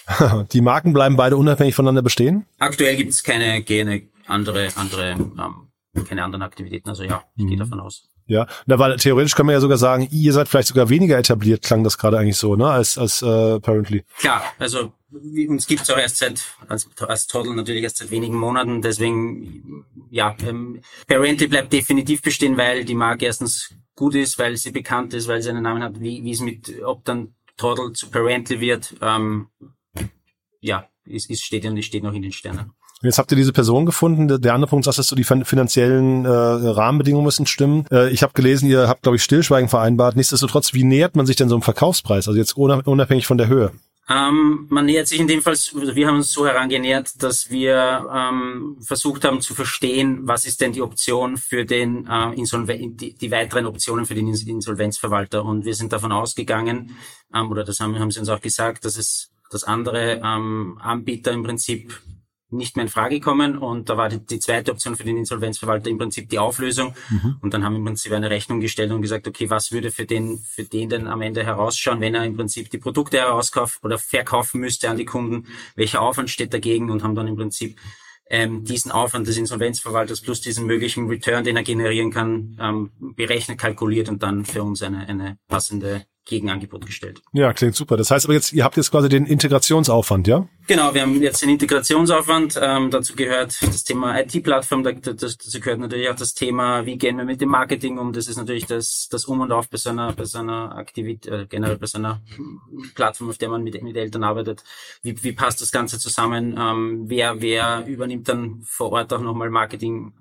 Die 0.53 0.61
Marken 0.61 0.93
bleiben 0.93 1.15
beide 1.15 1.37
unabhängig 1.37 1.75
voneinander 1.75 2.01
bestehen? 2.01 2.45
Aktuell 2.59 2.95
gibt 2.95 3.11
es 3.11 3.23
keine, 3.23 3.63
keine 3.63 4.03
andere, 4.27 4.69
andere, 4.75 5.11
ähm, 5.11 6.05
keine 6.07 6.23
anderen 6.23 6.43
Aktivitäten. 6.43 6.89
Also 6.89 7.03
ja, 7.03 7.23
ich 7.35 7.43
mhm. 7.43 7.49
gehe 7.49 7.57
davon 7.57 7.79
aus. 7.79 8.09
Ja, 8.25 8.47
na, 8.65 8.79
weil 8.79 8.95
theoretisch 8.97 9.35
kann 9.35 9.45
man 9.45 9.53
ja 9.53 9.59
sogar 9.59 9.77
sagen, 9.77 10.07
ihr 10.11 10.31
seid 10.31 10.47
vielleicht 10.47 10.69
sogar 10.69 10.87
weniger 10.89 11.17
etabliert, 11.17 11.61
klang 11.61 11.83
das 11.83 11.97
gerade 11.97 12.17
eigentlich 12.17 12.37
so, 12.37 12.55
ne, 12.55 12.69
als 12.69 12.97
als 12.97 13.21
äh, 13.21 13.59
Parently. 13.59 14.05
Klar, 14.17 14.43
also 14.59 14.93
uns 15.49 15.67
gibt's 15.67 15.89
auch 15.89 15.97
erst 15.97 16.17
seit 16.17 16.41
als, 16.69 16.89
als 17.01 17.27
Toddle 17.27 17.53
natürlich 17.53 17.83
erst 17.83 17.97
seit 17.97 18.11
wenigen 18.11 18.35
Monaten, 18.35 18.81
deswegen 18.81 19.85
ja, 20.09 20.35
ähm, 20.47 20.81
Parently 21.07 21.47
bleibt 21.47 21.73
definitiv 21.73 22.21
bestehen, 22.21 22.55
weil 22.57 22.85
die 22.85 22.95
Marke 22.95 23.25
erstens 23.25 23.75
gut 23.95 24.15
ist, 24.15 24.39
weil 24.39 24.57
sie 24.57 24.71
bekannt 24.71 25.13
ist, 25.13 25.27
weil 25.27 25.41
sie 25.41 25.49
einen 25.49 25.63
Namen 25.63 25.83
hat, 25.83 25.99
wie, 25.99 26.23
wie 26.23 26.31
es 26.31 26.41
mit, 26.41 26.71
ob 26.83 27.05
dann 27.05 27.35
Toddle 27.57 27.93
zu 27.93 28.09
Parently 28.09 28.59
wird, 28.59 28.95
ähm, 29.01 29.47
ja, 30.59 30.87
es, 31.05 31.29
es 31.29 31.41
steht, 31.41 31.65
und 31.65 31.77
es 31.77 31.85
steht 31.85 32.03
noch 32.03 32.13
in 32.13 32.21
den 32.21 32.31
Sternen. 32.31 32.71
Jetzt 33.03 33.17
habt 33.17 33.29
ihr 33.33 33.35
diese 33.35 33.51
Person 33.51 33.85
gefunden. 33.85 34.41
Der 34.41 34.53
andere 34.53 34.69
Punkt, 34.69 34.85
sagst 34.85 35.11
du, 35.11 35.15
die 35.15 35.25
finanziellen 35.25 36.23
äh, 36.23 36.29
Rahmenbedingungen 36.29 37.25
müssen 37.25 37.45
stimmen. 37.45 37.85
Äh, 37.91 38.09
ich 38.11 38.23
habe 38.23 38.31
gelesen, 38.31 38.69
ihr 38.69 38.87
habt, 38.87 39.01
glaube 39.01 39.17
ich, 39.17 39.23
Stillschweigen 39.23 39.67
vereinbart. 39.67 40.15
Nichtsdestotrotz, 40.15 40.73
wie 40.73 40.85
nähert 40.85 41.17
man 41.17 41.25
sich 41.25 41.35
denn 41.35 41.49
so 41.49 41.55
einem 41.55 41.63
Verkaufspreis? 41.63 42.29
Also 42.29 42.39
jetzt 42.39 42.55
unabhängig 42.55 43.27
von 43.27 43.37
der 43.37 43.47
Höhe. 43.47 43.73
Ähm, 44.09 44.65
man 44.69 44.85
nähert 44.85 45.07
sich 45.07 45.19
in 45.19 45.27
dem 45.27 45.41
Fall, 45.41 45.55
wir 45.55 46.07
haben 46.07 46.17
uns 46.17 46.33
so 46.33 46.45
herangenähert, 46.45 47.23
dass 47.23 47.49
wir 47.49 48.05
ähm, 48.13 48.77
versucht 48.81 49.23
haben 49.23 49.39
zu 49.39 49.55
verstehen, 49.55 50.27
was 50.27 50.45
ist 50.45 50.59
denn 50.59 50.73
die 50.73 50.81
Option 50.81 51.37
für 51.37 51.63
den 51.65 52.05
äh, 52.07 52.33
Insolven 52.33 52.97
die, 52.97 53.13
die 53.13 53.31
weiteren 53.31 53.65
Optionen 53.65 54.05
für 54.05 54.15
den 54.15 54.27
Insolvenzverwalter. 54.27 55.45
Und 55.45 55.63
wir 55.63 55.73
sind 55.73 55.93
davon 55.93 56.11
ausgegangen, 56.11 56.97
ähm, 57.33 57.49
oder 57.49 57.63
das 57.63 57.79
haben, 57.79 57.97
haben 57.97 58.11
sie 58.11 58.19
uns 58.19 58.29
auch 58.29 58.41
gesagt, 58.41 58.83
dass 58.83 58.97
es 58.97 59.29
dass 59.53 59.63
andere 59.63 60.19
ähm, 60.23 60.79
Anbieter 60.81 61.31
im 61.31 61.43
Prinzip 61.43 62.01
nicht 62.53 62.75
mehr 62.75 62.83
in 62.83 62.89
Frage 62.89 63.19
kommen. 63.19 63.57
Und 63.57 63.89
da 63.89 63.97
war 63.97 64.09
die, 64.09 64.19
die 64.19 64.39
zweite 64.39 64.71
Option 64.71 64.95
für 64.95 65.03
den 65.03 65.17
Insolvenzverwalter 65.17 65.89
im 65.89 65.97
Prinzip 65.97 66.29
die 66.29 66.39
Auflösung. 66.39 66.95
Mhm. 67.09 67.37
Und 67.41 67.53
dann 67.53 67.63
haben 67.63 67.73
wir 67.73 67.79
im 67.79 67.85
Prinzip 67.85 68.11
eine 68.11 68.29
Rechnung 68.29 68.59
gestellt 68.59 68.91
und 68.91 69.01
gesagt, 69.01 69.27
okay, 69.27 69.49
was 69.49 69.71
würde 69.71 69.91
für 69.91 70.05
den, 70.05 70.37
für 70.39 70.63
den 70.63 70.89
denn 70.89 71.07
am 71.07 71.21
Ende 71.21 71.43
herausschauen, 71.43 72.01
wenn 72.01 72.15
er 72.15 72.25
im 72.25 72.35
Prinzip 72.35 72.69
die 72.69 72.77
Produkte 72.77 73.17
herauskauft 73.17 73.83
oder 73.83 73.97
verkaufen 73.97 74.61
müsste 74.61 74.89
an 74.89 74.97
die 74.97 75.05
Kunden? 75.05 75.47
Welcher 75.75 76.01
Aufwand 76.01 76.29
steht 76.29 76.53
dagegen? 76.53 76.89
Und 76.89 77.03
haben 77.03 77.15
dann 77.15 77.27
im 77.27 77.35
Prinzip 77.35 77.79
ähm, 78.29 78.63
diesen 78.63 78.91
Aufwand 78.91 79.27
des 79.27 79.37
Insolvenzverwalters 79.37 80.21
plus 80.21 80.41
diesen 80.41 80.65
möglichen 80.65 81.07
Return, 81.07 81.43
den 81.43 81.57
er 81.57 81.63
generieren 81.63 82.11
kann, 82.11 82.57
ähm, 82.59 82.91
berechnet, 83.15 83.59
kalkuliert 83.59 84.09
und 84.09 84.23
dann 84.23 84.45
für 84.45 84.63
uns 84.63 84.81
eine, 84.81 85.07
eine 85.07 85.37
passende 85.47 86.05
Gegenangebot 86.25 86.85
gestellt. 86.85 87.21
Ja, 87.33 87.51
klingt 87.51 87.75
super. 87.75 87.97
Das 87.97 88.09
heißt 88.09 88.25
aber 88.25 88.33
jetzt, 88.33 88.53
ihr 88.53 88.63
habt 88.63 88.77
jetzt 88.77 88.91
quasi 88.91 89.09
den 89.09 89.25
Integrationsaufwand, 89.25 90.27
ja? 90.27 90.47
Genau, 90.67 90.93
wir 90.93 91.01
haben 91.01 91.21
jetzt 91.21 91.41
den 91.41 91.49
Integrationsaufwand. 91.49 92.57
Ähm, 92.61 92.89
dazu 92.91 93.13
gehört 93.15 93.61
das 93.61 93.83
Thema 93.83 94.17
IT-Plattform, 94.19 94.83
dazu 94.83 95.59
gehört 95.59 95.79
natürlich 95.79 96.09
auch 96.09 96.15
das 96.15 96.33
Thema, 96.33 96.85
wie 96.85 96.97
gehen 96.97 97.17
wir 97.17 97.25
mit 97.25 97.41
dem 97.41 97.49
Marketing 97.49 97.97
um. 97.97 98.13
Das 98.13 98.27
ist 98.27 98.37
natürlich 98.37 98.65
das, 98.65 99.09
das 99.09 99.25
Um 99.25 99.41
und 99.41 99.51
Auf 99.51 99.69
bei 99.69 99.77
so 99.77 99.89
einer, 99.89 100.13
bei 100.13 100.23
so 100.23 100.39
einer 100.39 100.75
Aktivität, 100.75 101.31
äh, 101.31 101.45
generell 101.47 101.77
bei 101.77 101.87
so 101.87 101.97
einer 101.97 102.21
Plattform, 102.95 103.29
auf 103.29 103.37
der 103.37 103.49
man 103.49 103.63
mit, 103.63 103.81
mit 103.83 103.97
Eltern 103.97 104.23
arbeitet. 104.23 104.63
Wie, 105.01 105.21
wie 105.23 105.33
passt 105.33 105.61
das 105.61 105.73
Ganze 105.73 105.99
zusammen? 105.99 106.55
Ähm, 106.57 107.03
wer, 107.07 107.41
wer 107.41 107.85
übernimmt 107.85 108.29
dann 108.29 108.61
vor 108.63 108.93
Ort 108.93 109.11
auch 109.11 109.21
nochmal 109.21 109.49
Marketing? 109.49 110.13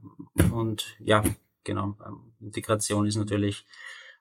Und 0.50 0.96
ja, 0.98 1.22
genau, 1.62 1.96
ähm, 2.04 2.32
Integration 2.40 3.06
ist 3.06 3.16
natürlich 3.16 3.64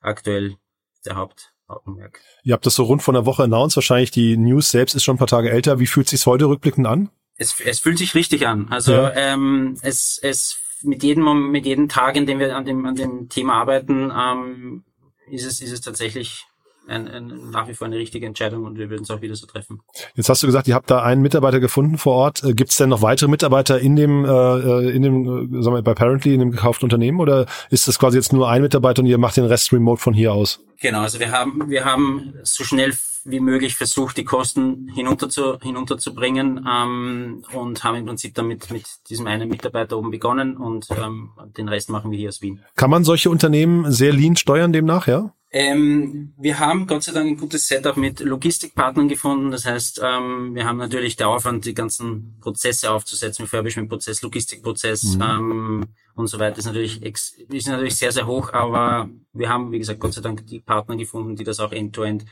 aktuell 0.02 0.58
der 1.06 1.16
Haupt, 1.16 1.54
Augenmerk. 1.72 2.20
Ihr 2.44 2.54
habt 2.54 2.66
das 2.66 2.76
so 2.76 2.84
rund 2.84 3.04
von 3.04 3.14
der 3.14 3.26
Woche 3.26 3.44
announced, 3.44 3.78
wahrscheinlich 3.78 4.12
die 4.12 4.38
News 4.38 4.72
selbst 4.72 4.96
ist 4.96 5.04
schon 5.04 5.16
ein 5.16 5.20
paar 5.20 5.28
Tage 5.28 5.52
älter. 5.52 5.80
Wie 5.80 5.88
fühlt 5.88 6.08
sich's 6.08 6.26
heute 6.26 6.46
rückblickend 6.46 6.88
an? 6.88 7.10
Es, 7.38 7.60
es 7.60 7.80
fühlt 7.80 7.98
sich 7.98 8.14
richtig 8.16 8.48
an. 8.48 8.68
Also 8.70 8.94
ja. 8.94 9.14
ähm, 9.16 9.78
es, 9.82 10.20
es 10.22 10.58
mit 10.84 11.04
jedem 11.04 11.52
mit 11.52 11.66
jedem 11.66 11.90
Tag, 11.90 12.16
in 12.16 12.26
dem 12.26 12.40
wir 12.40 12.56
an 12.56 12.66
dem 12.66 12.86
an 12.86 12.96
dem 12.96 13.30
Thema 13.30 13.54
arbeiten, 13.54 14.12
ähm, 14.16 14.84
ist 15.30 15.46
es 15.46 15.62
ist 15.62 15.72
es 15.72 15.82
tatsächlich 15.82 16.46
ein, 16.92 17.08
ein, 17.08 17.50
nach 17.52 17.68
wie 17.68 17.74
vor 17.74 17.88
eine 17.88 17.98
richtige 17.98 18.26
Entscheidung 18.26 18.66
und 18.66 18.78
wir 18.78 18.90
würden 18.90 19.04
es 19.04 19.10
auch 19.10 19.22
wieder 19.22 19.36
so 19.36 19.48
treffen. 19.48 19.82
Jetzt 20.16 20.30
hast 20.30 20.44
du 20.44 20.48
gesagt, 20.48 20.68
ihr 20.68 20.76
habt 20.76 20.92
da 20.92 21.02
einen 21.02 21.22
Mitarbeiter 21.22 21.60
gefunden 21.60 21.98
vor 21.98 22.14
Ort. 22.14 22.44
Äh, 22.44 22.54
Gibt 22.54 22.72
es 22.72 22.78
denn 22.78 22.90
noch 22.90 23.02
weitere 23.02 23.30
Mitarbeiter 23.30 23.80
in 23.80 23.96
dem, 23.96 24.26
äh, 24.26 24.30
äh, 24.30 24.90
in 24.92 25.02
dem, 25.02 25.24
äh, 25.26 25.64
sagen 25.64 25.76
wir, 25.76 25.82
bei 25.82 25.94
Parently, 25.94 26.34
in 26.34 26.40
dem 26.40 26.52
gekauften 26.52 26.86
Unternehmen 26.86 27.20
oder 27.20 27.46
ist 27.70 27.88
das 27.88 27.98
quasi 27.98 28.18
jetzt 28.18 28.34
nur 28.34 28.50
ein 28.50 28.62
Mitarbeiter 28.62 29.02
und 29.02 29.08
ihr 29.08 29.18
macht 29.18 29.38
den 29.38 29.46
Rest 29.46 29.72
remote 29.74 30.02
von 30.02 30.14
hier 30.14 30.34
aus? 30.34 30.64
Genau, 30.82 31.02
also 31.02 31.20
wir 31.20 31.32
haben, 31.32 31.70
wir 31.70 31.86
haben 31.86 32.34
so 32.44 32.64
schnell 32.64 32.94
wie 33.24 33.40
möglich 33.40 33.76
versucht, 33.76 34.18
die 34.18 34.24
Kosten 34.24 34.90
hinunter 34.94 35.30
zu, 35.30 35.60
hinunterzubringen 35.60 36.66
ähm, 36.68 37.44
und 37.54 37.84
haben 37.84 37.98
im 37.98 38.06
Prinzip 38.06 38.34
damit 38.34 38.72
mit 38.72 38.86
diesem 39.10 39.28
einen 39.28 39.48
Mitarbeiter 39.48 39.98
oben 39.98 40.12
begonnen 40.12 40.58
und 40.58 40.88
ähm, 40.92 41.30
den 41.58 41.70
Rest 41.70 41.90
machen 41.90 42.12
wir 42.12 42.18
hier 42.18 42.30
aus 42.30 42.42
Wien. 42.42 42.62
Kann 42.76 42.90
man 42.90 43.04
solche 43.04 43.30
Unternehmen 43.30 43.92
sehr 43.92 44.12
lean 44.12 44.36
steuern 44.36 44.74
demnach, 44.74 45.08
ja? 45.08 45.34
Ähm, 45.54 46.34
wir 46.38 46.60
haben 46.60 46.88
Gott 46.88 47.04
sei 47.04 47.12
Dank 47.12 47.28
ein 47.28 47.38
gutes 47.38 47.68
Setup 47.68 47.98
mit 47.98 48.22
Logistikpartnern 48.22 49.10
gefunden. 49.10 49.52
Das 49.52 49.66
heißt, 49.66 50.02
ähm, 50.02 50.56
wir 50.56 50.66
haben 50.66 50.78
natürlich 50.78 51.18
der 51.18 51.28
Aufwand, 51.28 51.66
die 51.66 51.74
ganzen 51.74 52.38
Prozesse 52.40 52.90
aufzusetzen, 52.90 53.44
Refurbishment-Prozess, 53.44 54.22
Logistikprozess 54.22 55.16
mhm. 55.16 55.22
ähm, 55.22 55.86
und 56.16 56.28
so 56.28 56.40
weiter, 56.40 56.60
ist 56.60 56.66
natürlich, 56.66 57.02
ist 57.04 57.68
natürlich 57.68 57.98
sehr, 57.98 58.14
sehr 58.14 58.28
hoch. 58.28 58.54
Aber 58.54 59.10
wir 59.34 59.50
haben, 59.50 59.74
wie 59.74 59.80
gesagt, 59.80 60.00
Gott 60.00 60.14
sei 60.14 60.22
Dank 60.22 60.48
die 60.48 60.62
Partner 60.62 60.96
gefunden, 60.96 61.36
die 61.36 61.44
das 61.44 61.60
auch 61.60 61.74
end-to-end 61.74 62.26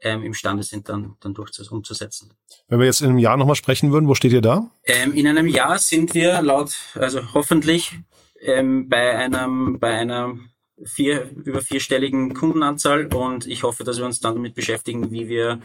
ähm, 0.00 0.24
imstande 0.24 0.64
sind, 0.64 0.88
dann, 0.88 1.14
dann 1.20 1.32
durch 1.32 1.50
umzusetzen. 1.70 2.32
Wenn 2.66 2.80
wir 2.80 2.86
jetzt 2.86 3.02
in 3.02 3.10
einem 3.10 3.18
Jahr 3.18 3.36
nochmal 3.36 3.54
sprechen 3.54 3.92
würden, 3.92 4.08
wo 4.08 4.16
steht 4.16 4.32
ihr 4.32 4.42
da? 4.42 4.68
Ähm, 4.84 5.14
in 5.14 5.28
einem 5.28 5.46
Jahr 5.46 5.78
sind 5.78 6.14
wir 6.14 6.42
laut, 6.42 6.74
also 6.94 7.20
hoffentlich 7.34 7.92
ähm, 8.40 8.88
bei 8.88 9.16
einem, 9.16 9.78
bei 9.78 9.94
einer 9.94 10.36
vier, 10.82 11.30
über 11.44 11.60
vierstelligen 11.60 12.34
Kundenanzahl 12.34 13.06
und 13.14 13.46
ich 13.46 13.62
hoffe, 13.62 13.84
dass 13.84 13.98
wir 13.98 14.04
uns 14.04 14.20
dann 14.20 14.34
damit 14.34 14.54
beschäftigen, 14.54 15.10
wie 15.10 15.28
wir 15.28 15.60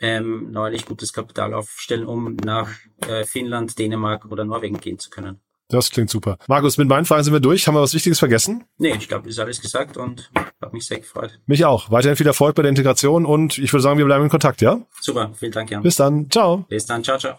ähm, 0.00 0.50
neulich 0.50 0.84
gutes 0.84 1.12
Kapital 1.12 1.54
aufstellen, 1.54 2.06
um 2.06 2.36
nach 2.44 2.70
äh, 3.08 3.24
Finnland, 3.24 3.78
Dänemark 3.78 4.26
oder 4.26 4.44
Norwegen 4.44 4.80
gehen 4.80 4.98
zu 4.98 5.10
können. 5.10 5.40
Das 5.68 5.90
klingt 5.90 6.10
super. 6.10 6.36
Markus, 6.48 6.76
mit 6.76 6.86
meinen 6.86 7.06
Fragen 7.06 7.24
sind 7.24 7.32
wir 7.32 7.40
durch. 7.40 7.66
Haben 7.66 7.76
wir 7.76 7.80
was 7.80 7.94
Wichtiges 7.94 8.18
vergessen? 8.18 8.64
Nee, 8.76 8.94
ich 8.98 9.08
glaube, 9.08 9.28
ist 9.30 9.38
alles 9.38 9.60
gesagt 9.60 9.96
und 9.96 10.30
habe 10.60 10.76
mich 10.76 10.86
sehr 10.86 10.98
gefreut. 11.00 11.40
Mich 11.46 11.64
auch. 11.64 11.90
Weiterhin 11.90 12.16
viel 12.16 12.26
Erfolg 12.26 12.54
bei 12.54 12.62
der 12.62 12.68
Integration 12.68 13.24
und 13.24 13.56
ich 13.56 13.72
würde 13.72 13.82
sagen, 13.82 13.96
wir 13.96 14.04
bleiben 14.04 14.24
in 14.24 14.30
Kontakt, 14.30 14.60
ja? 14.60 14.80
Super, 15.00 15.32
vielen 15.34 15.52
Dank, 15.52 15.70
Jan. 15.70 15.82
Bis 15.82 15.96
dann. 15.96 16.28
Ciao. 16.30 16.66
Bis 16.68 16.84
dann, 16.84 17.02
ciao, 17.02 17.16
ciao. 17.16 17.38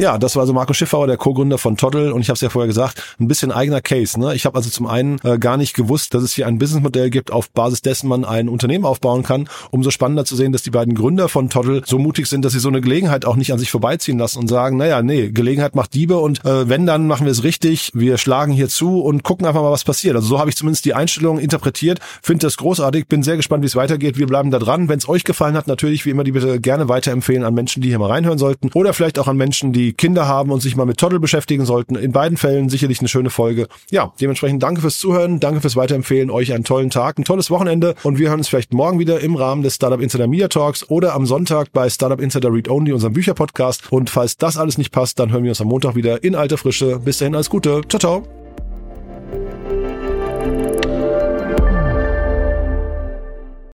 Ja, 0.00 0.16
das 0.16 0.34
war 0.34 0.40
also 0.40 0.54
Marco 0.54 0.72
Schiffauer, 0.72 1.06
der 1.06 1.18
Co-Gründer 1.18 1.58
von 1.58 1.76
Toddle 1.76 2.14
und 2.14 2.22
ich 2.22 2.30
habe 2.30 2.34
es 2.36 2.40
ja 2.40 2.48
vorher 2.48 2.66
gesagt, 2.66 3.16
ein 3.20 3.28
bisschen 3.28 3.52
eigener 3.52 3.82
Case. 3.82 4.18
Ne? 4.18 4.34
Ich 4.34 4.46
habe 4.46 4.56
also 4.56 4.70
zum 4.70 4.86
einen 4.86 5.18
äh, 5.24 5.38
gar 5.38 5.58
nicht 5.58 5.74
gewusst, 5.74 6.14
dass 6.14 6.22
es 6.22 6.32
hier 6.32 6.46
ein 6.46 6.58
Businessmodell 6.58 7.10
gibt, 7.10 7.30
auf 7.30 7.50
Basis 7.50 7.82
dessen 7.82 8.08
man 8.08 8.24
ein 8.24 8.48
Unternehmen 8.48 8.86
aufbauen 8.86 9.24
kann. 9.24 9.46
Umso 9.70 9.90
spannender 9.90 10.24
zu 10.24 10.36
sehen, 10.36 10.52
dass 10.52 10.62
die 10.62 10.70
beiden 10.70 10.94
Gründer 10.94 11.28
von 11.28 11.50
Toddle 11.50 11.82
so 11.84 11.98
mutig 11.98 12.28
sind, 12.28 12.46
dass 12.46 12.54
sie 12.54 12.60
so 12.60 12.70
eine 12.70 12.80
Gelegenheit 12.80 13.26
auch 13.26 13.36
nicht 13.36 13.52
an 13.52 13.58
sich 13.58 13.70
vorbeiziehen 13.70 14.18
lassen 14.18 14.38
und 14.38 14.48
sagen, 14.48 14.78
naja, 14.78 15.02
nee, 15.02 15.32
Gelegenheit 15.32 15.74
macht 15.74 15.92
Diebe 15.92 16.16
und 16.16 16.42
äh, 16.46 16.66
wenn, 16.66 16.86
dann 16.86 17.06
machen 17.06 17.26
wir 17.26 17.32
es 17.32 17.44
richtig. 17.44 17.90
Wir 17.92 18.16
schlagen 18.16 18.54
hier 18.54 18.70
zu 18.70 19.02
und 19.02 19.22
gucken 19.22 19.46
einfach 19.46 19.60
mal, 19.60 19.70
was 19.70 19.84
passiert. 19.84 20.16
Also 20.16 20.28
so 20.28 20.38
habe 20.38 20.48
ich 20.48 20.56
zumindest 20.56 20.86
die 20.86 20.94
Einstellung 20.94 21.38
interpretiert, 21.38 22.00
finde 22.22 22.46
das 22.46 22.56
großartig, 22.56 23.06
bin 23.06 23.22
sehr 23.22 23.36
gespannt, 23.36 23.62
wie 23.64 23.66
es 23.66 23.76
weitergeht. 23.76 24.16
Wir 24.16 24.26
bleiben 24.26 24.50
da 24.50 24.58
dran. 24.58 24.88
Wenn 24.88 24.96
es 24.98 25.10
euch 25.10 25.24
gefallen 25.24 25.58
hat, 25.58 25.66
natürlich 25.66 26.06
wie 26.06 26.10
immer 26.10 26.24
die 26.24 26.32
bitte 26.32 26.58
gerne 26.58 26.88
weiterempfehlen 26.88 27.44
an 27.44 27.52
Menschen, 27.52 27.82
die 27.82 27.88
hier 27.88 27.98
mal 27.98 28.08
reinhören 28.08 28.38
sollten 28.38 28.70
oder 28.72 28.94
vielleicht 28.94 29.18
auch 29.18 29.28
an 29.28 29.36
Menschen, 29.36 29.74
die 29.90 29.96
Kinder 29.96 30.28
haben 30.28 30.52
und 30.52 30.60
sich 30.60 30.76
mal 30.76 30.86
mit 30.86 30.98
Toddle 30.98 31.18
beschäftigen 31.18 31.64
sollten. 31.64 31.96
In 31.96 32.12
beiden 32.12 32.38
Fällen 32.38 32.68
sicherlich 32.68 33.00
eine 33.00 33.08
schöne 33.08 33.30
Folge. 33.30 33.66
Ja, 33.90 34.12
dementsprechend 34.20 34.62
danke 34.62 34.80
fürs 34.80 34.98
Zuhören, 34.98 35.40
danke 35.40 35.60
fürs 35.60 35.74
Weiterempfehlen, 35.74 36.30
euch 36.30 36.52
einen 36.52 36.64
tollen 36.64 36.90
Tag, 36.90 37.18
ein 37.18 37.24
tolles 37.24 37.50
Wochenende 37.50 37.96
und 38.04 38.18
wir 38.18 38.28
hören 38.28 38.38
uns 38.38 38.48
vielleicht 38.48 38.72
morgen 38.72 38.98
wieder 39.00 39.20
im 39.20 39.34
Rahmen 39.34 39.62
des 39.62 39.74
Startup 39.74 40.00
Insider 40.00 40.28
Media 40.28 40.48
Talks 40.48 40.88
oder 40.88 41.14
am 41.14 41.26
Sonntag 41.26 41.72
bei 41.72 41.90
Startup 41.90 42.20
Insider 42.20 42.52
Read 42.52 42.68
Only, 42.68 42.92
unserem 42.92 43.12
Bücherpodcast. 43.14 43.90
Und 43.90 44.10
falls 44.10 44.36
das 44.36 44.56
alles 44.56 44.78
nicht 44.78 44.92
passt, 44.92 45.18
dann 45.18 45.32
hören 45.32 45.42
wir 45.42 45.50
uns 45.50 45.60
am 45.60 45.68
Montag 45.68 45.96
wieder 45.96 46.22
in 46.22 46.36
alter 46.36 46.58
Frische. 46.58 47.00
Bis 47.00 47.18
dahin 47.18 47.34
alles 47.34 47.50
Gute. 47.50 47.80
Ciao, 47.88 47.98
ciao. 47.98 48.39